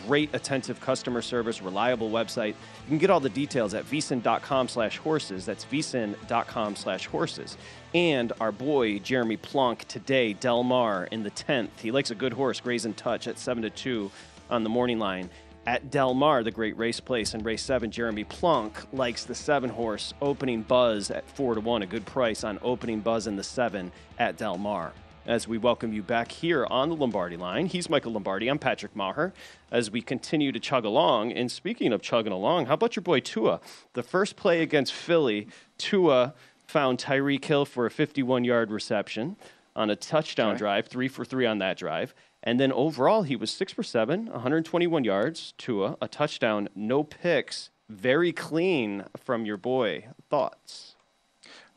[0.08, 2.56] great attentive customer service, reliable website.
[2.56, 5.45] You can get all the details at vsin.com slash horses.
[5.45, 7.56] That's vsin.com slash horses.
[7.93, 11.82] And our boy Jeremy Plonk today, Del Mar in the 10th.
[11.82, 14.10] He likes a good horse, Graze and Touch at 7 to 2
[14.49, 15.30] on the morning line
[15.69, 17.91] at Del Mar, the great race place in race seven.
[17.91, 22.43] Jeremy Plonk likes the seven horse opening buzz at four to one, a good price
[22.43, 24.93] on opening buzz in the seven at Del Mar.
[25.27, 28.47] As we welcome you back here on the Lombardi line, he's Michael Lombardi.
[28.47, 29.32] I'm Patrick Meagher.
[29.69, 33.19] As we continue to chug along, and speaking of chugging along, how about your boy
[33.19, 33.62] Tua?
[33.93, 36.34] The first play against Philly, Tua
[36.65, 39.36] found Tyreek Hill for a 51 yard reception
[39.75, 40.58] on a touchdown okay.
[40.58, 42.15] drive, three for three on that drive.
[42.43, 47.69] And then overall, he was six for seven, 121 yards, Tua, a touchdown, no picks,
[47.89, 50.06] very clean from your boy.
[50.30, 50.95] Thoughts?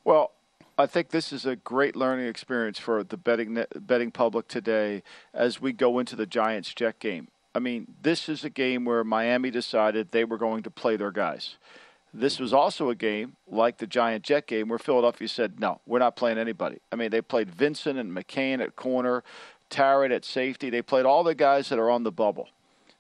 [0.04, 0.32] Well,
[0.78, 5.02] I think this is a great learning experience for the betting betting public today
[5.34, 7.28] as we go into the Giants Jet game.
[7.54, 11.10] I mean, this is a game where Miami decided they were going to play their
[11.10, 11.56] guys.
[12.14, 15.98] This was also a game like the Giant Jet game where Philadelphia said, "No, we're
[15.98, 19.24] not playing anybody." I mean, they played Vincent and McCain at corner.
[19.72, 20.70] Tarrant at safety.
[20.70, 22.48] They played all the guys that are on the bubble.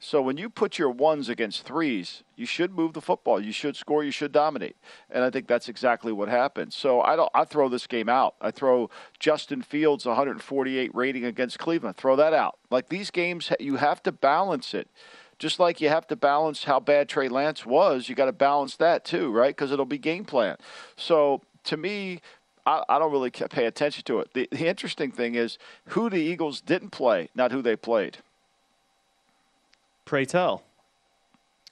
[0.04, 3.40] So when you put your ones against threes, you should move the football.
[3.40, 4.02] You should score.
[4.02, 4.74] You should dominate.
[5.08, 6.72] And I think that's exactly what happened.
[6.72, 7.30] So I don't.
[7.32, 8.34] I throw this game out.
[8.40, 11.98] I throw Justin Fields 148 rating against Cleveland.
[11.98, 12.58] Throw that out.
[12.68, 14.88] Like these games, you have to balance it.
[15.38, 18.76] Just like you have to balance how bad Trey Lance was, you got to balance
[18.76, 19.54] that too, right?
[19.54, 20.56] Because it'll be game plan.
[20.96, 22.20] So to me,
[22.64, 24.32] I, I, don't really pay attention to it.
[24.34, 28.18] The, the interesting thing is who the Eagles didn't play, not who they played.
[30.04, 30.62] Pray tell.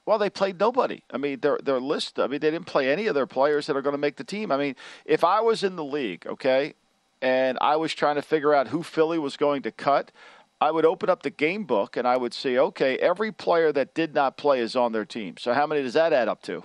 [0.06, 1.02] Well, they played nobody.
[1.12, 2.18] I mean, their their list.
[2.18, 4.24] I mean, they didn't play any of their players that are going to make the
[4.24, 4.50] team.
[4.50, 4.74] I mean,
[5.04, 6.74] if I was in the league, okay,
[7.22, 10.10] and I was trying to figure out who Philly was going to cut,
[10.60, 13.94] I would open up the game book and I would see, okay, every player that
[13.94, 15.36] did not play is on their team.
[15.38, 16.64] So how many does that add up to?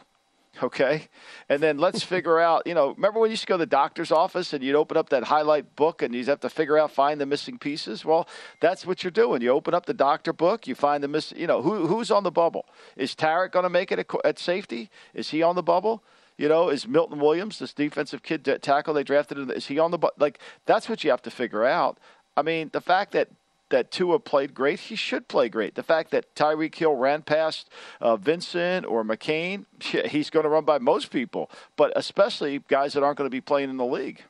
[0.64, 1.08] Okay?
[1.50, 3.66] And then let's figure out, you know, remember when you used to go to the
[3.66, 6.92] doctor's office and you'd open up that highlight book and you'd have to figure out,
[6.92, 8.06] find the missing pieces?
[8.06, 8.28] Well,
[8.60, 9.42] that's what you're doing.
[9.42, 12.24] You open up the doctor book, you find the missing, you know, who, who's on
[12.24, 12.66] the bubble?
[12.96, 14.90] Is Tarek going to make it at, at safety?
[15.14, 16.04] Is he on the bubble?
[16.38, 19.98] You know, is Milton Williams, this defensive kid tackle they drafted, is he on the
[19.98, 20.16] bubble?
[20.20, 20.40] like?
[20.66, 21.98] That's what you have to figure out.
[22.36, 23.30] I mean, the fact that
[23.76, 25.76] that Tua played great, he should play great.
[25.76, 30.64] The fact that Tyreek Hill ran past uh, Vincent or McCain, he's going to run
[30.64, 34.24] by most people, but especially guys that aren't going to be playing in the league.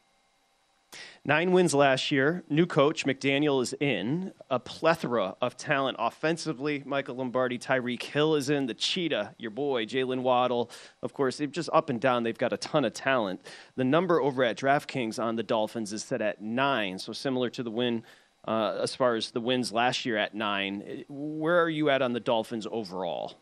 [1.23, 2.43] Nine wins last year.
[2.49, 4.33] New coach McDaniel is in.
[4.49, 6.81] A plethora of talent offensively.
[6.85, 8.65] Michael Lombardi, Tyreek Hill is in.
[8.65, 10.71] The Cheetah, your boy Jaylen Waddle.
[11.03, 12.23] Of course, they've just up and down.
[12.23, 13.41] They've got a ton of talent.
[13.75, 17.61] The number over at DraftKings on the Dolphins is set at nine, so similar to
[17.61, 18.03] the win
[18.47, 21.03] uh, as far as the wins last year at nine.
[21.07, 23.35] Where are you at on the Dolphins overall?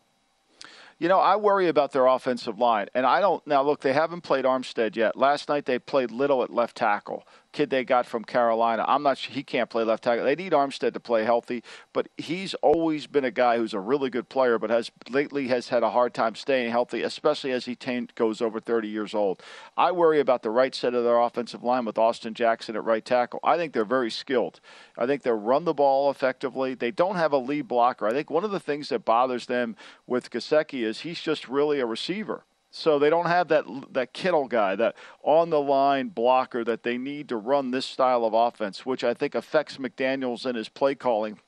[0.98, 2.86] You know, I worry about their offensive line.
[2.94, 3.44] And I don't.
[3.46, 5.16] Now, look, they haven't played Armstead yet.
[5.16, 8.84] Last night they played Little at left tackle kid they got from Carolina.
[8.86, 10.24] I'm not sure he can't play left tackle.
[10.24, 11.62] They need Armstead to play healthy,
[11.94, 15.68] but he's always been a guy who's a really good player, but has lately has
[15.68, 19.42] had a hard time staying healthy, especially as he t- goes over 30 years old.
[19.76, 23.04] I worry about the right side of their offensive line with Austin Jackson at right
[23.04, 23.40] tackle.
[23.42, 24.60] I think they're very skilled.
[24.98, 26.74] I think they run the ball effectively.
[26.74, 28.06] They don't have a lead blocker.
[28.06, 31.80] I think one of the things that bothers them with Gesicki is he's just really
[31.80, 32.44] a receiver.
[32.76, 36.98] So they don't have that that Kittle guy, that on the line blocker that they
[36.98, 40.96] need to run this style of offense, which I think affects McDaniels and his play
[40.96, 41.38] calling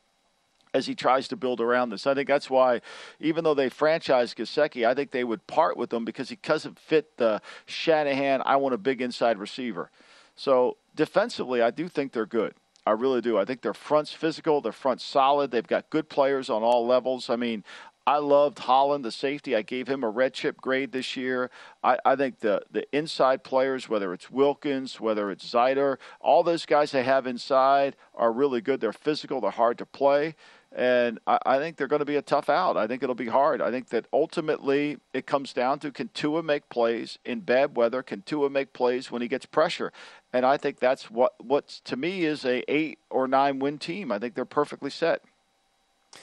[0.72, 2.06] as he tries to build around this.
[2.06, 2.80] I think that's why,
[3.18, 6.78] even though they franchise Gesicki, I think they would part with him because he doesn't
[6.78, 8.40] fit the Shanahan.
[8.46, 9.90] I want a big inside receiver.
[10.36, 12.54] So defensively, I do think they're good.
[12.86, 13.36] I really do.
[13.36, 15.50] I think their front's physical, their front's solid.
[15.50, 17.28] They've got good players on all levels.
[17.28, 17.64] I mean,
[18.06, 19.56] I loved Holland, the safety.
[19.56, 21.50] I gave him a red chip grade this year.
[21.82, 26.66] I, I, think the, the inside players, whether it's Wilkins, whether it's Zeiter, all those
[26.66, 28.80] guys they have inside are really good.
[28.80, 30.36] They're physical, they're hard to play.
[30.70, 32.76] And I, I think they're going to be a tough out.
[32.76, 33.60] I think it'll be hard.
[33.60, 38.04] I think that ultimately it comes down to can Tua make plays in bad weather?
[38.04, 39.92] Can Tua make plays when he gets pressure?
[40.32, 44.12] And I think that's what, what to me is a eight or nine win team.
[44.12, 45.22] I think they're perfectly set.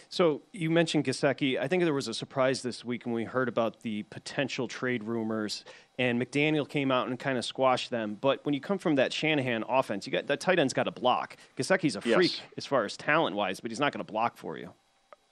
[0.10, 1.60] So you mentioned Gesicki.
[1.60, 5.04] I think there was a surprise this week when we heard about the potential trade
[5.04, 5.66] rumors,
[5.98, 8.18] and McDaniel came out and kind of squashed them.
[8.20, 10.92] But when you come from that Shanahan offense, you got that tight end's got to
[10.92, 11.38] block.
[11.58, 12.42] Gesicki's a freak yes.
[12.58, 14.72] as far as talent wise, but he's not going to block for you.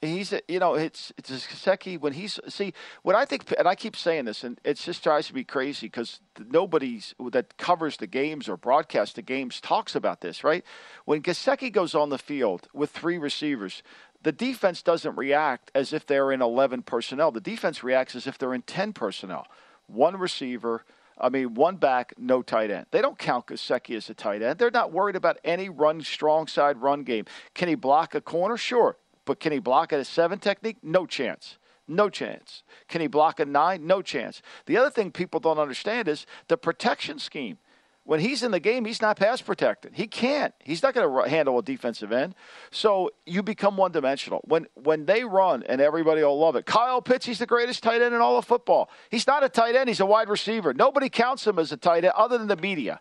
[0.03, 3.95] He's, you know, it's it's Gesicki when he's see what I think, and I keep
[3.95, 6.99] saying this, and it just drives me crazy because nobody
[7.31, 10.65] that covers the games or broadcasts the games talks about this, right?
[11.05, 13.83] When Gesicki goes on the field with three receivers,
[14.23, 17.31] the defense doesn't react as if they're in 11 personnel.
[17.31, 19.47] The defense reacts as if they're in 10 personnel.
[19.87, 20.85] One receiver,
[21.19, 22.85] I mean, one back, no tight end.
[22.91, 24.59] They don't count Gesicki as a tight end.
[24.59, 27.25] They're not worried about any run, strong side run game.
[27.53, 28.57] Can he block a corner?
[28.57, 28.97] Sure.
[29.25, 30.77] But can he block at a seven technique?
[30.83, 31.57] No chance.
[31.87, 32.63] No chance.
[32.87, 33.85] Can he block a nine?
[33.85, 34.41] No chance.
[34.65, 37.57] The other thing people don't understand is the protection scheme
[38.11, 39.93] when he's in the game, he's not pass protected.
[39.95, 40.53] He can't.
[40.59, 42.35] He's not going to handle a defensive end.
[42.69, 44.41] So you become one dimensional.
[44.43, 46.65] When when they run, and everybody will love it.
[46.65, 48.89] Kyle Pitts, he's the greatest tight end in all of football.
[49.09, 49.87] He's not a tight end.
[49.87, 50.73] He's a wide receiver.
[50.73, 52.99] Nobody counts him as a tight end other than the media.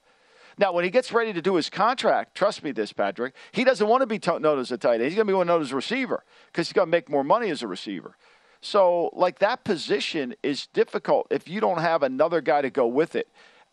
[0.58, 3.88] Now, when he gets ready to do his contract, trust me, this Patrick, he doesn't
[3.88, 5.06] want to be known as a tight end.
[5.06, 7.50] He's going to be known as a receiver because he's going to make more money
[7.50, 8.16] as a receiver.
[8.60, 13.16] So, like that position is difficult if you don't have another guy to go with
[13.16, 13.26] it.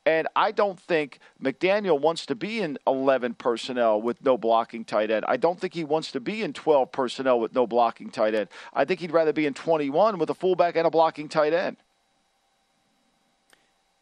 [0.07, 5.11] And I don't think McDaniel wants to be in 11 personnel with no blocking tight
[5.11, 5.25] end.
[5.27, 8.47] I don't think he wants to be in 12 personnel with no blocking tight end.
[8.73, 11.75] I think he'd rather be in 21 with a fullback and a blocking tight end.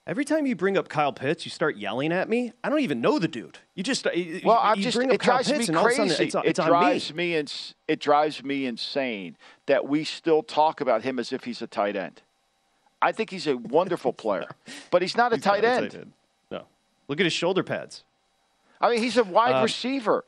[0.05, 2.53] Every time you bring up Kyle Pitts, you start yelling at me.
[2.63, 3.57] I don't even know the dude.
[3.73, 6.01] You just uh, well, you, I'm just it drives Pitts me crazy.
[6.03, 7.31] It's, it's it drives me.
[7.31, 11.63] me ins- it drives me insane that we still talk about him as if he's
[11.63, 12.21] a tight end.
[13.01, 14.49] I think he's a wonderful player,
[14.91, 15.85] but he's not a, he's tight, not end.
[15.85, 16.11] a tight end.
[16.51, 16.63] No.
[17.07, 18.03] Look at his shoulder pads.
[18.81, 20.25] I mean, he's a wide uh, receiver.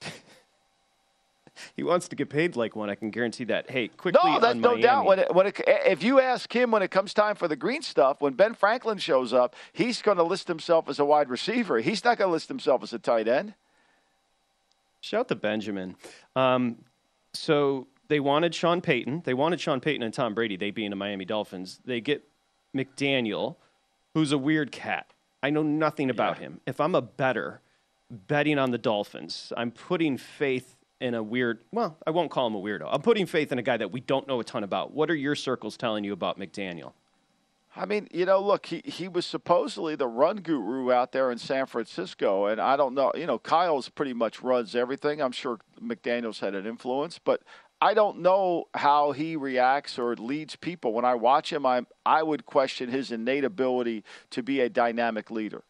[1.76, 2.88] he wants to get paid like one.
[2.88, 3.70] I can guarantee that.
[3.70, 4.20] Hey, quickly.
[4.22, 4.82] No, that's no Miami.
[4.82, 5.06] doubt.
[5.06, 7.82] When it, when it, if you ask him when it comes time for the green
[7.82, 11.80] stuff, when Ben Franklin shows up, he's going to list himself as a wide receiver.
[11.80, 13.54] He's not going to list himself as a tight end.
[15.00, 15.96] Shout to Benjamin.
[16.36, 16.76] Um,
[17.32, 19.22] so they wanted Sean Payton.
[19.24, 21.80] They wanted Sean Payton and Tom Brady, they being the Miami Dolphins.
[21.84, 22.28] They get
[22.76, 23.54] McDaniel,
[24.14, 25.12] who's a weird cat.
[25.44, 26.48] I know nothing about yeah.
[26.48, 26.60] him.
[26.66, 27.60] If I'm a better
[28.10, 32.56] betting on the Dolphins, I'm putting faith in a weird, well, I won't call him
[32.56, 32.88] a weirdo.
[32.90, 34.92] I'm putting faith in a guy that we don't know a ton about.
[34.92, 36.92] What are your circles telling you about McDaniel?
[37.76, 41.38] I mean, you know, look, he, he was supposedly the run guru out there in
[41.38, 45.22] San Francisco, and I don't know, you know, Kyle's pretty much runs everything.
[45.22, 47.42] I'm sure McDaniels had an influence, but
[47.80, 50.92] I don't know how he reacts or leads people.
[50.92, 55.30] When I watch him, I I would question his innate ability to be a dynamic
[55.30, 55.64] leader.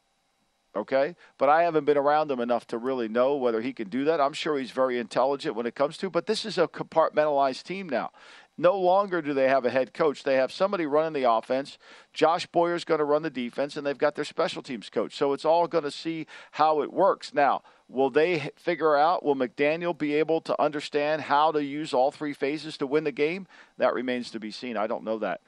[0.75, 4.05] Okay, but I haven't been around him enough to really know whether he can do
[4.05, 4.21] that.
[4.21, 7.89] I'm sure he's very intelligent when it comes to, but this is a compartmentalized team
[7.89, 8.13] now.
[8.59, 10.23] No longer do they have a head coach.
[10.23, 11.79] They have somebody running the offense.
[12.13, 15.17] Josh Boyer's going to run the defense, and they've got their special teams coach.
[15.17, 17.33] So it's all going to see how it works.
[17.33, 22.11] Now, will they figure out, will McDaniel be able to understand how to use all
[22.11, 23.47] three phases to win the game?
[23.79, 24.77] That remains to be seen.
[24.77, 25.41] I don't know that.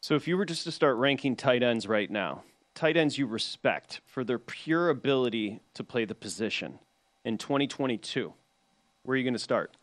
[0.00, 2.44] So if you were just to start ranking tight ends right now,
[2.74, 6.78] tight ends you respect for their pure ability to play the position
[7.24, 8.32] in 2022,
[9.02, 9.76] where are you going to start?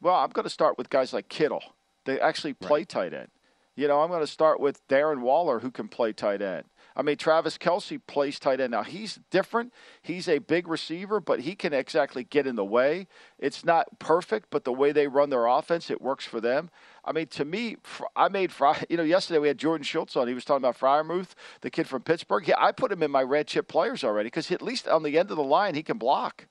[0.00, 1.62] Well, I'm going to start with guys like Kittle.
[2.04, 2.88] They actually play right.
[2.88, 3.28] tight end.
[3.76, 6.64] You know, I'm going to start with Darren Waller, who can play tight end.
[6.98, 8.70] I mean, Travis Kelce plays tight end.
[8.70, 9.74] Now, he's different.
[10.00, 13.06] He's a big receiver, but he can exactly get in the way.
[13.38, 16.70] It's not perfect, but the way they run their offense, it works for them.
[17.04, 17.76] I mean, to me,
[18.16, 18.82] I made Fry.
[18.88, 20.26] You know, yesterday we had Jordan Schultz on.
[20.26, 22.48] He was talking about Freiermuth, the kid from Pittsburgh.
[22.48, 25.18] Yeah, I put him in my red chip players already because at least on the
[25.18, 26.46] end of the line he can block.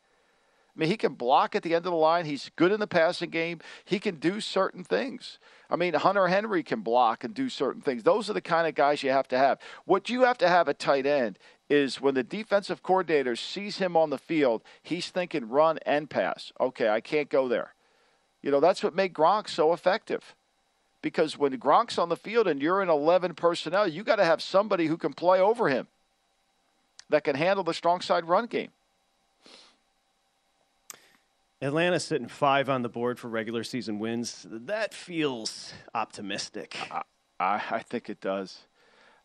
[0.75, 2.25] I mean, he can block at the end of the line.
[2.25, 3.59] He's good in the passing game.
[3.85, 5.39] He can do certain things.
[5.69, 8.03] I mean, Hunter Henry can block and do certain things.
[8.03, 9.59] Those are the kind of guys you have to have.
[9.85, 13.95] What you have to have at tight end is when the defensive coordinator sees him
[13.95, 16.51] on the field, he's thinking run and pass.
[16.59, 17.73] Okay, I can't go there.
[18.41, 20.35] You know, that's what made Gronk so effective.
[21.01, 24.41] Because when Gronk's on the field and you're in 11 personnel, you got to have
[24.41, 25.87] somebody who can play over him
[27.09, 28.71] that can handle the strong side run game.
[31.61, 34.45] Atlanta sitting five on the board for regular season wins.
[34.49, 36.77] That feels optimistic.
[36.91, 37.01] I,
[37.39, 38.59] I, I think it does.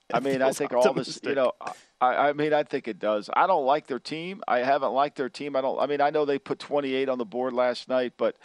[0.09, 0.87] It I mean, I think optimistic.
[0.87, 1.53] all this, you know,
[2.01, 3.31] I, I mean, I think it does.
[3.33, 4.43] I don't like their team.
[4.49, 5.57] I haven't liked their team.
[5.57, 5.79] I don't.
[5.79, 8.37] I mean, I know they put 28 on the board last night, but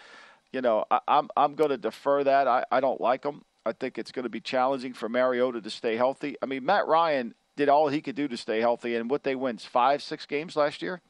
[0.51, 2.47] you know, I, I'm I'm going to defer that.
[2.47, 3.43] I, I don't like them.
[3.65, 6.35] I think it's going to be challenging for Mariota to stay healthy.
[6.41, 9.35] I mean, Matt Ryan did all he could do to stay healthy, and what they
[9.35, 11.01] wins five, six games last year.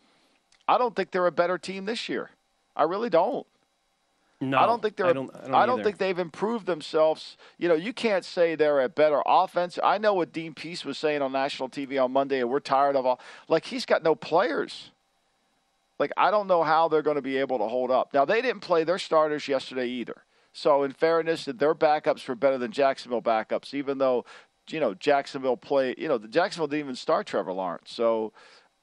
[0.68, 2.32] I don't think they're a better team this year.
[2.76, 3.46] I really don't.
[4.42, 5.08] No, I don't think they're.
[5.08, 7.38] I don't, I don't, I don't think they've improved themselves.
[7.58, 9.80] You know, you can't say they're a better offense.
[9.82, 12.98] I know what Dean Pees was saying on national TV on Monday, and we're tired
[12.98, 13.20] of all.
[13.48, 14.92] Like he's got no players.
[16.00, 18.14] Like I don't know how they're going to be able to hold up.
[18.14, 20.24] Now they didn't play their starters yesterday either.
[20.52, 24.26] So in fairness, their backups were better than Jacksonville backups, even though
[24.70, 25.96] you know Jacksonville play.
[25.98, 27.92] You know, the Jacksonville didn't even start Trevor Lawrence.
[27.92, 28.34] So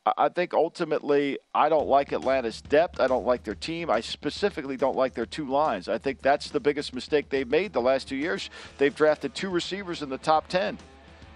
[0.05, 2.99] I think ultimately, I don't like Atlanta's depth.
[3.01, 3.89] I don't like their team.
[3.89, 5.89] I specifically don't like their two lines.
[5.89, 8.51] I think that's the biggest mistake they've made the last two years.
[8.79, 10.77] They've drafted two receivers in the top 10.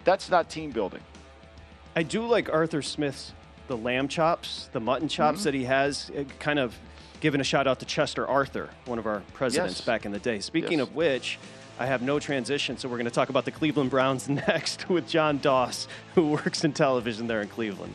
[0.02, 1.02] That's not team building.
[1.94, 3.32] I do like Arthur Smith's
[3.68, 5.44] the lamb chops, the mutton chops mm-hmm.
[5.44, 6.76] that he has, uh, kind of
[7.20, 9.86] giving a shout out to Chester Arthur, one of our presidents yes.
[9.86, 10.40] back in the day.
[10.40, 10.88] Speaking yes.
[10.88, 11.38] of which,
[11.78, 15.08] I have no transition, so we're going to talk about the Cleveland Browns next with
[15.08, 17.94] Jon Doss, who works in television there in Cleveland.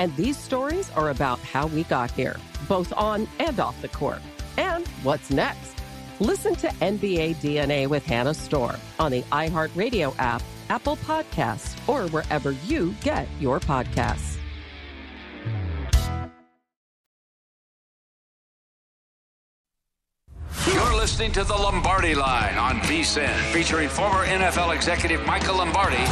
[0.00, 2.36] And these stories are about how we got here,
[2.66, 4.22] both on and off the court.
[4.56, 5.74] And what's next?
[6.20, 12.52] Listen to NBA DNA with Hannah Storm on the iHeartRadio app, Apple Podcasts, or wherever
[12.52, 14.38] you get your podcasts.
[20.66, 26.04] You're listening to the Lombardi Line on VSIN, featuring former NFL executive Michael Lombardi.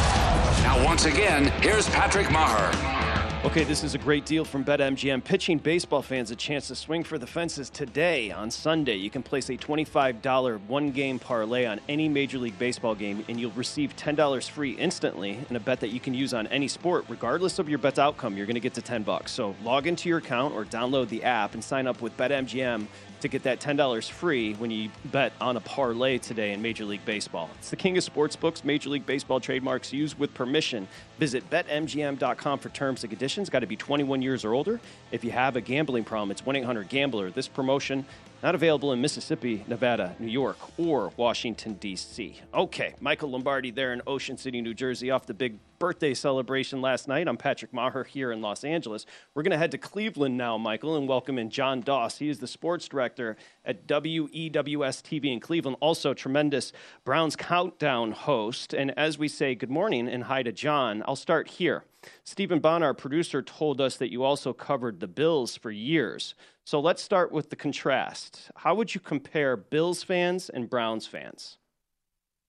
[0.61, 2.98] Now, once again, here's Patrick Meagher.
[3.45, 5.23] Okay, this is a great deal from BetMGM.
[5.23, 8.95] Pitching baseball fans a chance to swing for the fences today on Sunday.
[8.95, 13.39] You can place a $25 one game parlay on any Major League Baseball game, and
[13.39, 17.05] you'll receive $10 free instantly in a bet that you can use on any sport.
[17.07, 19.31] Regardless of your bet's outcome, you're going to get to 10 bucks.
[19.31, 22.87] So log into your account or download the app and sign up with BetMGM
[23.21, 27.03] to get that $10 free when you bet on a parlay today in Major League
[27.05, 27.49] Baseball.
[27.59, 30.87] It's the king of sportsbooks, Major League Baseball trademarks used with permission.
[31.17, 33.49] Visit betmgm.com for terms and conditions.
[33.49, 34.79] Got to be 21 years or older.
[35.11, 37.31] If you have a gambling problem, it's 1 800 Gambler.
[37.31, 38.05] This promotion
[38.41, 42.39] not available in Mississippi, Nevada, New York, or Washington, D.C.
[42.53, 47.07] Okay, Michael Lombardi there in Ocean City, New Jersey, off the big birthday celebration last
[47.07, 47.27] night.
[47.27, 49.05] I'm Patrick Meagher here in Los Angeles.
[49.33, 52.17] We're going to head to Cleveland now, Michael, and welcome in Jon Doss.
[52.17, 53.35] He is the sports director
[53.65, 56.71] at WEWS TV in Cleveland, also tremendous
[57.03, 58.73] Browns Countdown host.
[58.73, 61.83] And as we say good morning and hi to Jon, I'll start here.
[62.23, 66.35] Stephen Bond, our producer, told us that you also covered the Bills for years.
[66.65, 68.51] So let's start with the contrast.
[68.55, 71.57] How would you compare Bills fans and Browns fans?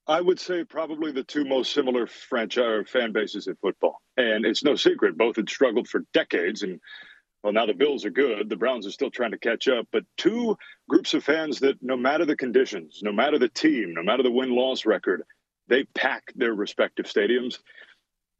[0.07, 4.01] I would say probably the two most similar franchise uh, fan bases in football.
[4.17, 6.63] And it's no secret, both had struggled for decades.
[6.63, 6.81] And
[7.43, 8.49] well, now the Bills are good.
[8.49, 9.87] The Browns are still trying to catch up.
[9.93, 14.03] But two groups of fans that, no matter the conditions, no matter the team, no
[14.03, 15.23] matter the win loss record,
[15.69, 17.59] they pack their respective stadiums.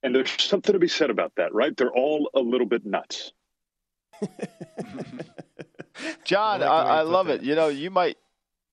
[0.03, 1.77] And there's something to be said about that, right?
[1.77, 3.33] They're all a little bit nuts.
[6.25, 7.43] Jon, I, I love it.
[7.43, 8.17] You know, you might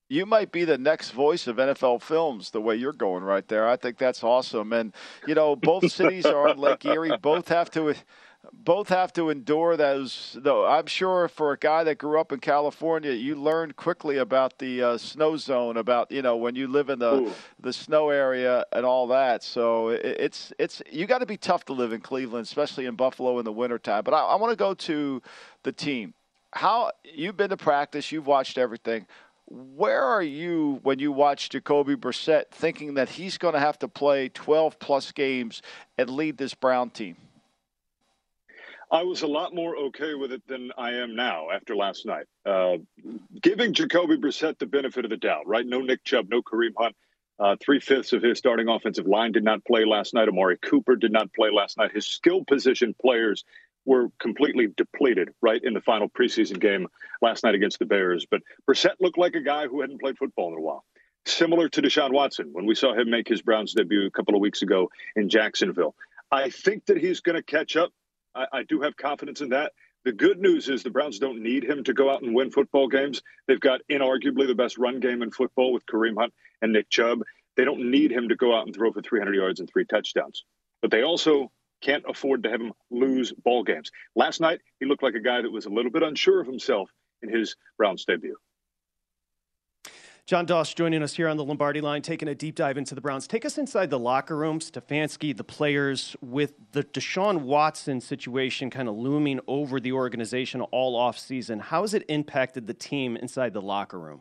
[0.10, 3.68] you might be the next voice of NFL films the way you're going right there.
[3.68, 4.72] I think that's awesome.
[4.72, 4.94] And
[5.26, 7.18] you know, both cities are on Lake Erie.
[7.22, 7.94] Both have to
[8.54, 10.38] both have to endure those.
[10.40, 14.60] Though I'm sure for a guy that grew up in California, you learned quickly about
[14.60, 17.34] the uh, snow zone, about you know when you live in the Ooh.
[17.60, 19.44] the snow area and all that.
[19.44, 22.96] So it, it's it's you got to be tough to live in Cleveland, especially in
[22.96, 24.04] Buffalo in the wintertime.
[24.04, 25.22] But I, I want to go to
[25.64, 26.14] the team.
[26.54, 29.06] How you've been to practice, you've watched everything.
[29.50, 33.88] Where are you when you watch Jacoby Brissett thinking that he's going to have to
[33.88, 35.62] play 12 plus games
[35.98, 37.16] and lead this Brown team?
[38.90, 42.26] I was a lot more okay with it than I am now after last night.
[42.46, 42.78] Uh,
[43.42, 45.66] giving Jacoby Brissett the benefit of the doubt, right?
[45.66, 46.96] No Nick Chubb, no Kareem Hunt.
[47.40, 50.30] Uh, Three fifths of his starting offensive line did not play last night.
[50.30, 51.92] Amari Cooper did not play last night.
[51.94, 53.44] His skill position players
[53.86, 56.88] were completely depleted right in the final preseason game
[57.22, 58.26] last night against the Bears.
[58.30, 60.84] But Brissett looked like a guy who hadn't played football in a while.
[61.26, 64.42] Similar to Deshaun Watson when we saw him make his Browns debut a couple of
[64.42, 65.94] weeks ago in Jacksonville.
[66.32, 67.92] I think that he's going to catch up.
[68.38, 69.74] I, I do have confidence in that.
[70.06, 72.88] The good news is the Browns don't need him to go out and win football
[72.88, 73.22] games.
[73.48, 77.24] They've got inarguably the best run game in football with Kareem Hunt and Nick Chubb.
[77.56, 80.46] They don't need him to go out and throw for 300 yards and three touchdowns.
[80.82, 83.92] But they also can't afford to have him lose ball games.
[84.16, 86.90] Last night, he looked like a guy that was a little bit unsure of himself
[87.22, 88.38] in his Browns debut.
[90.28, 93.00] Jon Doss joining us here on the Lombardi line, taking a deep dive into the
[93.00, 93.28] Browns.
[93.28, 98.90] Take us inside the locker room, Stefanski, the players, with the Deshaun Watson situation kind
[98.90, 101.60] of looming over the organization all off season.
[101.60, 104.20] How has it impacted the team inside the locker room?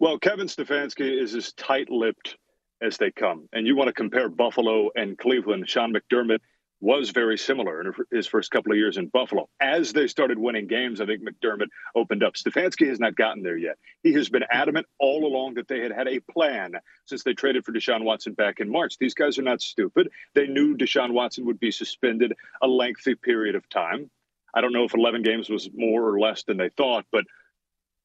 [0.00, 2.36] Well, Kevin Stefanski is as tight lipped
[2.82, 3.48] as they come.
[3.54, 5.66] And you want to compare Buffalo and Cleveland.
[5.66, 6.40] Sean McDermott
[6.84, 9.48] was very similar in his first couple of years in Buffalo.
[9.58, 12.34] As they started winning games, I think McDermott opened up.
[12.34, 13.78] Stefanski has not gotten there yet.
[14.02, 16.74] He has been adamant all along that they had had a plan
[17.06, 18.98] since they traded for Deshaun Watson back in March.
[18.98, 20.10] These guys are not stupid.
[20.34, 24.10] They knew Deshaun Watson would be suspended a lengthy period of time.
[24.52, 27.24] I don't know if 11 games was more or less than they thought, but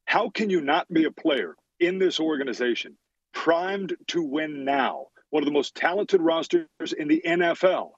[0.06, 2.98] how can you not be a player in this organization
[3.34, 5.08] primed to win now?
[5.32, 6.66] One of the most talented rosters
[6.98, 7.92] in the NFL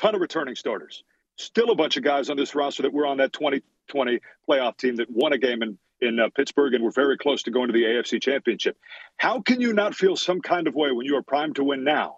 [0.00, 1.04] ton of returning starters.
[1.36, 4.96] still a bunch of guys on this roster that were on that 2020 playoff team
[4.96, 7.74] that won a game in in uh, Pittsburgh and were very close to going to
[7.74, 8.78] the AFC Championship.
[9.18, 11.84] How can you not feel some kind of way when you are primed to win
[11.84, 12.16] now?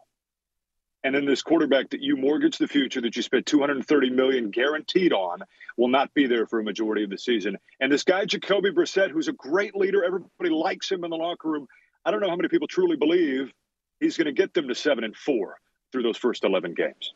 [1.03, 5.13] And then this quarterback that you mortgage the future that you spent 230 million guaranteed
[5.13, 5.41] on
[5.77, 7.59] will not be there for a majority of the season.
[7.81, 11.49] And this guy Jacoby Brissett, who's a great leader, everybody likes him in the locker
[11.49, 11.67] room.
[12.05, 13.53] I don't know how many people truly believe
[13.99, 15.59] he's going to get them to seven and four
[15.91, 17.15] through those first 11 games.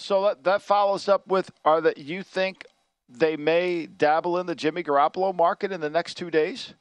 [0.00, 2.64] So that, that follows up with are that you think
[3.08, 6.74] they may dabble in the Jimmy Garoppolo market in the next two days?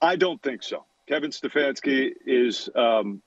[0.00, 0.84] I don't think so.
[1.08, 3.20] Kevin Stefanski is um,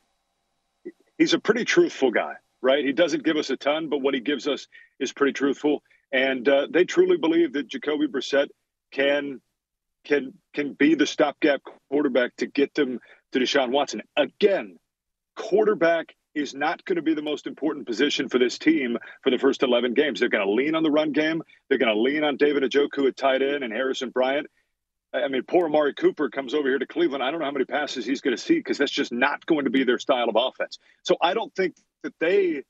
[1.17, 2.85] he's a pretty truthful guy, right?
[2.85, 4.67] He doesn't give us a ton, but what he gives us
[5.01, 5.83] is pretty truthful.
[6.13, 8.47] And uh, they truly believe that Jacoby Brissett
[8.89, 9.41] can
[10.05, 13.01] can can be the stopgap quarterback to get them
[13.33, 14.01] to Deshaun Watson.
[14.15, 14.79] Again,
[15.35, 19.37] quarterback is not going to be the most important position for this team for the
[19.37, 20.19] first 11 games.
[20.19, 21.41] They're going to lean on the run game.
[21.69, 24.47] They're going to lean on David Njoku at tight end and Harrison Bryant.
[25.13, 27.23] I mean, poor Amari Cooper comes over here to Cleveland.
[27.23, 29.63] I don't know how many passes he's going to see because that's just not going
[29.63, 30.77] to be their style of offense.
[31.03, 32.63] So I don't think that they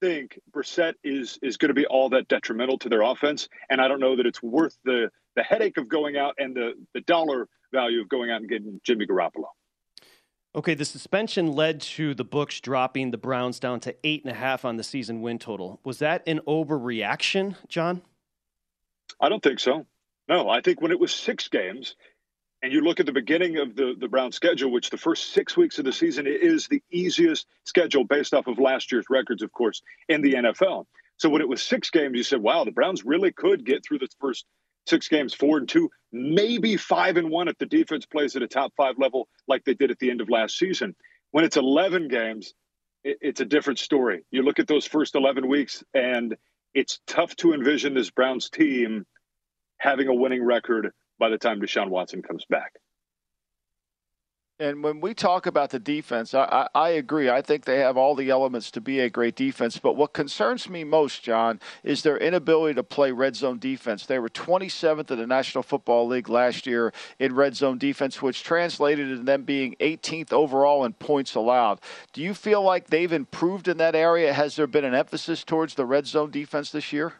[0.00, 3.88] think Brissett is is going to be all that detrimental to their offense, and I
[3.88, 7.48] don't know that it's worth the the headache of going out and the the dollar
[7.72, 9.48] value of going out and getting Jimmy Garoppolo.
[10.58, 14.34] Okay, the suspension led to the books dropping the Browns down to eight and a
[14.34, 15.78] half on the season win total.
[15.84, 18.02] Was that an overreaction, Jon?
[19.20, 19.86] I don't think so.
[20.28, 21.94] No, I think when it was six games,
[22.60, 25.56] and you look at the beginning of the, the Brown schedule, which the first six
[25.56, 29.52] weeks of the season is the easiest schedule based off of last year's records, of
[29.52, 30.86] course, in the NFL.
[31.18, 34.00] So when it was six games, you said, wow, the Browns really could get through
[34.00, 34.44] the first
[34.88, 38.48] six games, four and two, maybe five and one if the defense plays at a
[38.48, 40.94] top five level like they did at the end of last season.
[41.30, 42.54] When it's 11 games,
[43.04, 44.24] it, it's a different story.
[44.30, 46.36] You look at those first 11 weeks, and
[46.74, 49.06] it's tough to envision this Browns team
[49.78, 52.72] having a winning record by the time Deshaun Watson comes back.
[54.60, 56.42] And when we talk about the defense, I,
[56.74, 57.30] I, I, agree.
[57.30, 59.78] I think they have all the elements to be a great defense.
[59.78, 64.06] But what concerns me most, Jon, is their inability to play red zone defense.
[64.06, 68.42] They were 27th in the National Football League last year in red zone defense, which
[68.42, 71.80] translated in them being 18th overall in points allowed.
[72.12, 74.32] Do you feel like they've improved in that area?
[74.32, 77.12] Has there been an emphasis towards the red zone defense this year?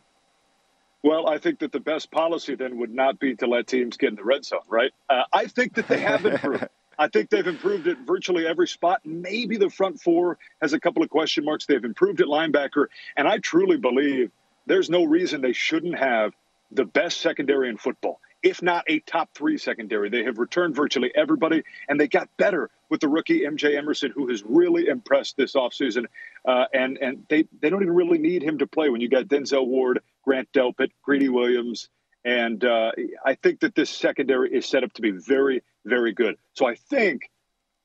[1.05, 4.09] Well, I think that the best policy then would not be to let teams get
[4.09, 4.91] in the red zone, right?
[5.09, 6.66] Uh, I think that they have improved.
[6.99, 9.03] I think they've improved at virtually every spot.
[9.05, 11.66] Maybe the front four has a couple of question marks.
[11.66, 12.86] They've improved at linebacker.
[13.16, 14.32] And I truly believe
[14.66, 16.34] there's no reason they shouldn't have
[16.70, 20.11] the best secondary in football, if not a top three secondary.
[20.11, 24.28] They have returned virtually everybody, and they got better with the rookie MJ Emerson, who
[24.28, 26.07] has really impressed this offseason.
[26.44, 29.24] Uh, and and they, they don't even really need him to play when you got
[29.24, 31.88] Denzel Ward, Grant Delpit, Greedy Williams.
[32.24, 32.92] And uh,
[33.24, 36.36] I think that this secondary is set up to be very, very good.
[36.55, 37.30] So I think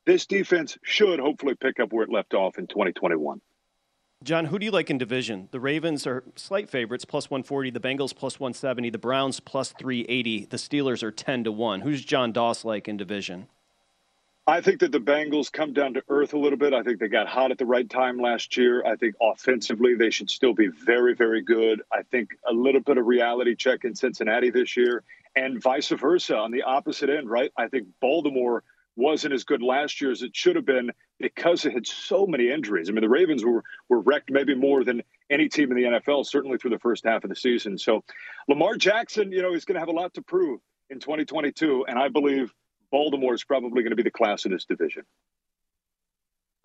[0.06, 3.42] this defense should hopefully pick up where it left off in 2021.
[4.24, 5.50] Jon, who do you like in division?
[5.52, 7.72] The Ravens are slight favorites, plus 140.
[7.72, 8.90] The Bengals, plus 170.
[8.90, 10.46] The Browns, plus 380.
[10.46, 11.82] The Steelers are 10 to 1.
[11.82, 13.48] Who's Jon Doss like in division?
[14.48, 16.74] I think that the Bengals come down to earth a little bit.
[16.74, 18.86] I think they got hot at the right time last year.
[18.86, 21.82] I think offensively they should still be very, very good.
[21.92, 25.04] I think a little bit of reality check in Cincinnati this year
[25.36, 27.52] and vice versa on the opposite end, right?
[27.58, 28.64] I think Baltimore
[28.96, 32.50] wasn't as good last year as it should have been because it had so many
[32.52, 32.90] injuries.
[32.90, 36.26] I mean, the Ravens were were wrecked maybe more than any team in the NFL,
[36.26, 37.78] certainly through the first half of the season.
[37.78, 38.04] So
[38.48, 40.60] Lamar Jackson, you know, he's going to have a lot to prove
[40.90, 42.54] in 2022, and I believe
[42.92, 45.04] Baltimore is probably going to be the class of this division.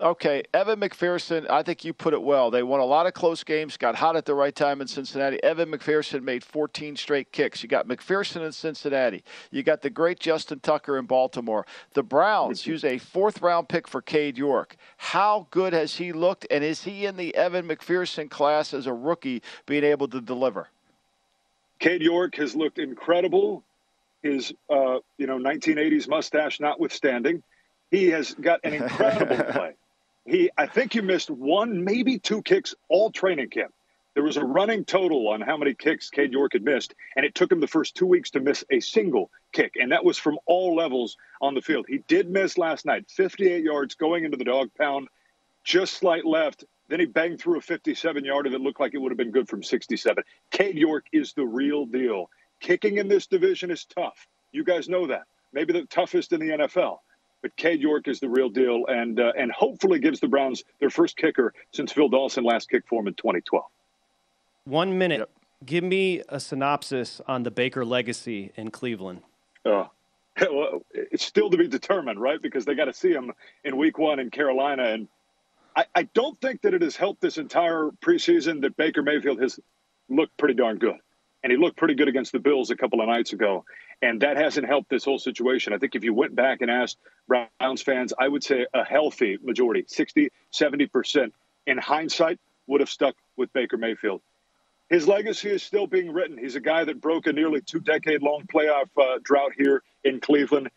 [0.01, 2.53] Okay, Evan McPherson, I think you put it well.
[2.53, 5.42] They won a lot of close games, got hot at the right time in Cincinnati.
[5.42, 7.64] Evan McPherson made 14 straight kicks.
[7.64, 9.24] You got McPherson in Cincinnati.
[9.51, 11.66] You got the great Justin Tucker in Baltimore.
[11.94, 14.76] The Browns use a fourth round pick for Cade York.
[14.99, 18.92] How good has he looked, and is he in the Evan McPherson class as a
[18.92, 20.68] rookie being able to deliver?
[21.80, 23.64] Cade York has looked incredible
[24.22, 27.42] his uh, you know 1980s mustache notwithstanding,
[27.90, 29.74] he has got an incredible play.
[30.28, 33.72] He, I think you missed one, maybe two kicks all training camp.
[34.12, 37.34] There was a running total on how many kicks Cade York had missed, and it
[37.34, 40.38] took him the first two weeks to miss a single kick, and that was from
[40.44, 41.86] all levels on the field.
[41.88, 45.08] He did miss last night, 58 yards going into the dog pound,
[45.64, 46.64] just slight left.
[46.88, 49.48] Then he banged through a 57 yarder that looked like it would have been good
[49.48, 50.22] from 67.
[50.50, 52.28] Cade York is the real deal.
[52.60, 54.26] Kicking in this division is tough.
[54.52, 55.22] You guys know that.
[55.54, 56.98] Maybe the toughest in the NFL.
[57.43, 60.91] But Cade York is the real deal, and uh, and hopefully gives the Browns their
[60.91, 63.64] first kicker since Phil Dawson last kicked for him in 2012.
[64.64, 65.20] One minute.
[65.20, 65.30] Yep.
[65.66, 69.22] Give me a synopsis on the Baker legacy in Cleveland.
[69.64, 69.91] Oh,
[70.41, 72.41] well, it's still to be determined, right?
[72.41, 73.32] Because they got to see him
[73.64, 75.09] in Week One in Carolina, and
[75.74, 79.59] I, I don't think that it has helped this entire preseason that Baker Mayfield has
[80.09, 80.97] looked pretty darn good,
[81.43, 83.64] and he looked pretty good against the Bills a couple of nights ago,
[84.03, 85.72] and that hasn't helped this whole situation.
[85.72, 89.39] I think if you went back and asked Browns fans, I would say a healthy
[89.43, 91.34] majority, 60, 70 percent,
[91.66, 94.20] in hindsight, would have stuck with Baker Mayfield
[94.89, 96.39] his legacy is still being written.
[96.39, 100.20] He's a guy that broke a nearly two decade long playoff uh, drought here in
[100.20, 100.70] Cleveland.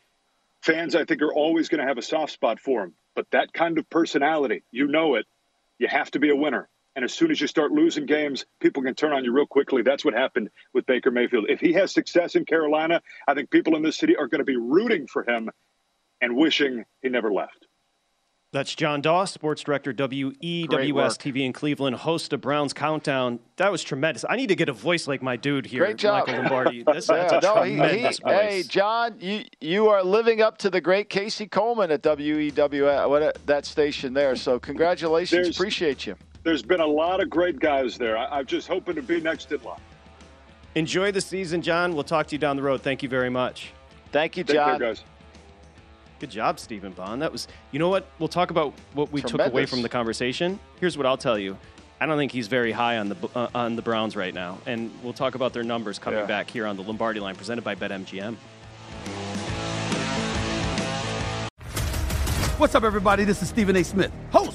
[0.62, 2.94] Fans, I think, are always going to have a soft spot for him.
[3.16, 5.26] But that kind of personality, you know it.
[5.80, 6.68] You have to be a winner.
[6.96, 9.82] And as soon as you start losing games, people can turn on you real quickly.
[9.82, 11.46] That's what happened with Baker Mayfield.
[11.48, 14.46] If he has success in Carolina, I think people in this city are going to
[14.46, 15.50] be rooting for him
[16.20, 17.68] and wishing he never left.
[18.54, 23.40] That's Jon Doss, sports director, WEWS TV in Cleveland, host of Browns Countdown.
[23.56, 24.26] That was tremendous.
[24.30, 26.28] I need to get a voice like my dude here, Great job.
[26.28, 26.84] Michael Lombardi.
[26.92, 28.52] This, yeah, that's a no, tremendous he, he, voice.
[28.52, 33.46] Hey, Jon, you you are living up to the great Casey Coleman at WEWS, what
[33.46, 34.36] that station there.
[34.36, 36.18] So congratulations, there's, appreciate you.
[36.44, 38.18] There's been a lot of great guys there.
[38.18, 39.80] I, I'm just hoping to be next in line.
[40.74, 41.94] Enjoy the season, Jon.
[41.94, 42.82] We'll talk to you down the road.
[42.82, 43.74] Thank you very much.
[44.12, 44.56] Thank you, Jon.
[44.56, 45.04] Take care, guys.
[46.20, 47.22] Good job, Stephen Bond.
[47.22, 48.08] That was, you know what?
[48.20, 49.46] We'll talk about what we Tremendous.
[49.46, 50.60] took away from the conversation.
[50.80, 51.58] Here's what I'll tell you.
[52.00, 54.92] I don't think he's very high on the uh, on the Browns right now, and
[55.04, 56.26] we'll talk about their numbers coming yeah.
[56.26, 58.36] back here on the Lombardi line, presented by BetMGM.
[62.58, 63.24] What's up, everybody?
[63.24, 63.84] This is Stephen A.
[63.84, 64.51] Smith, host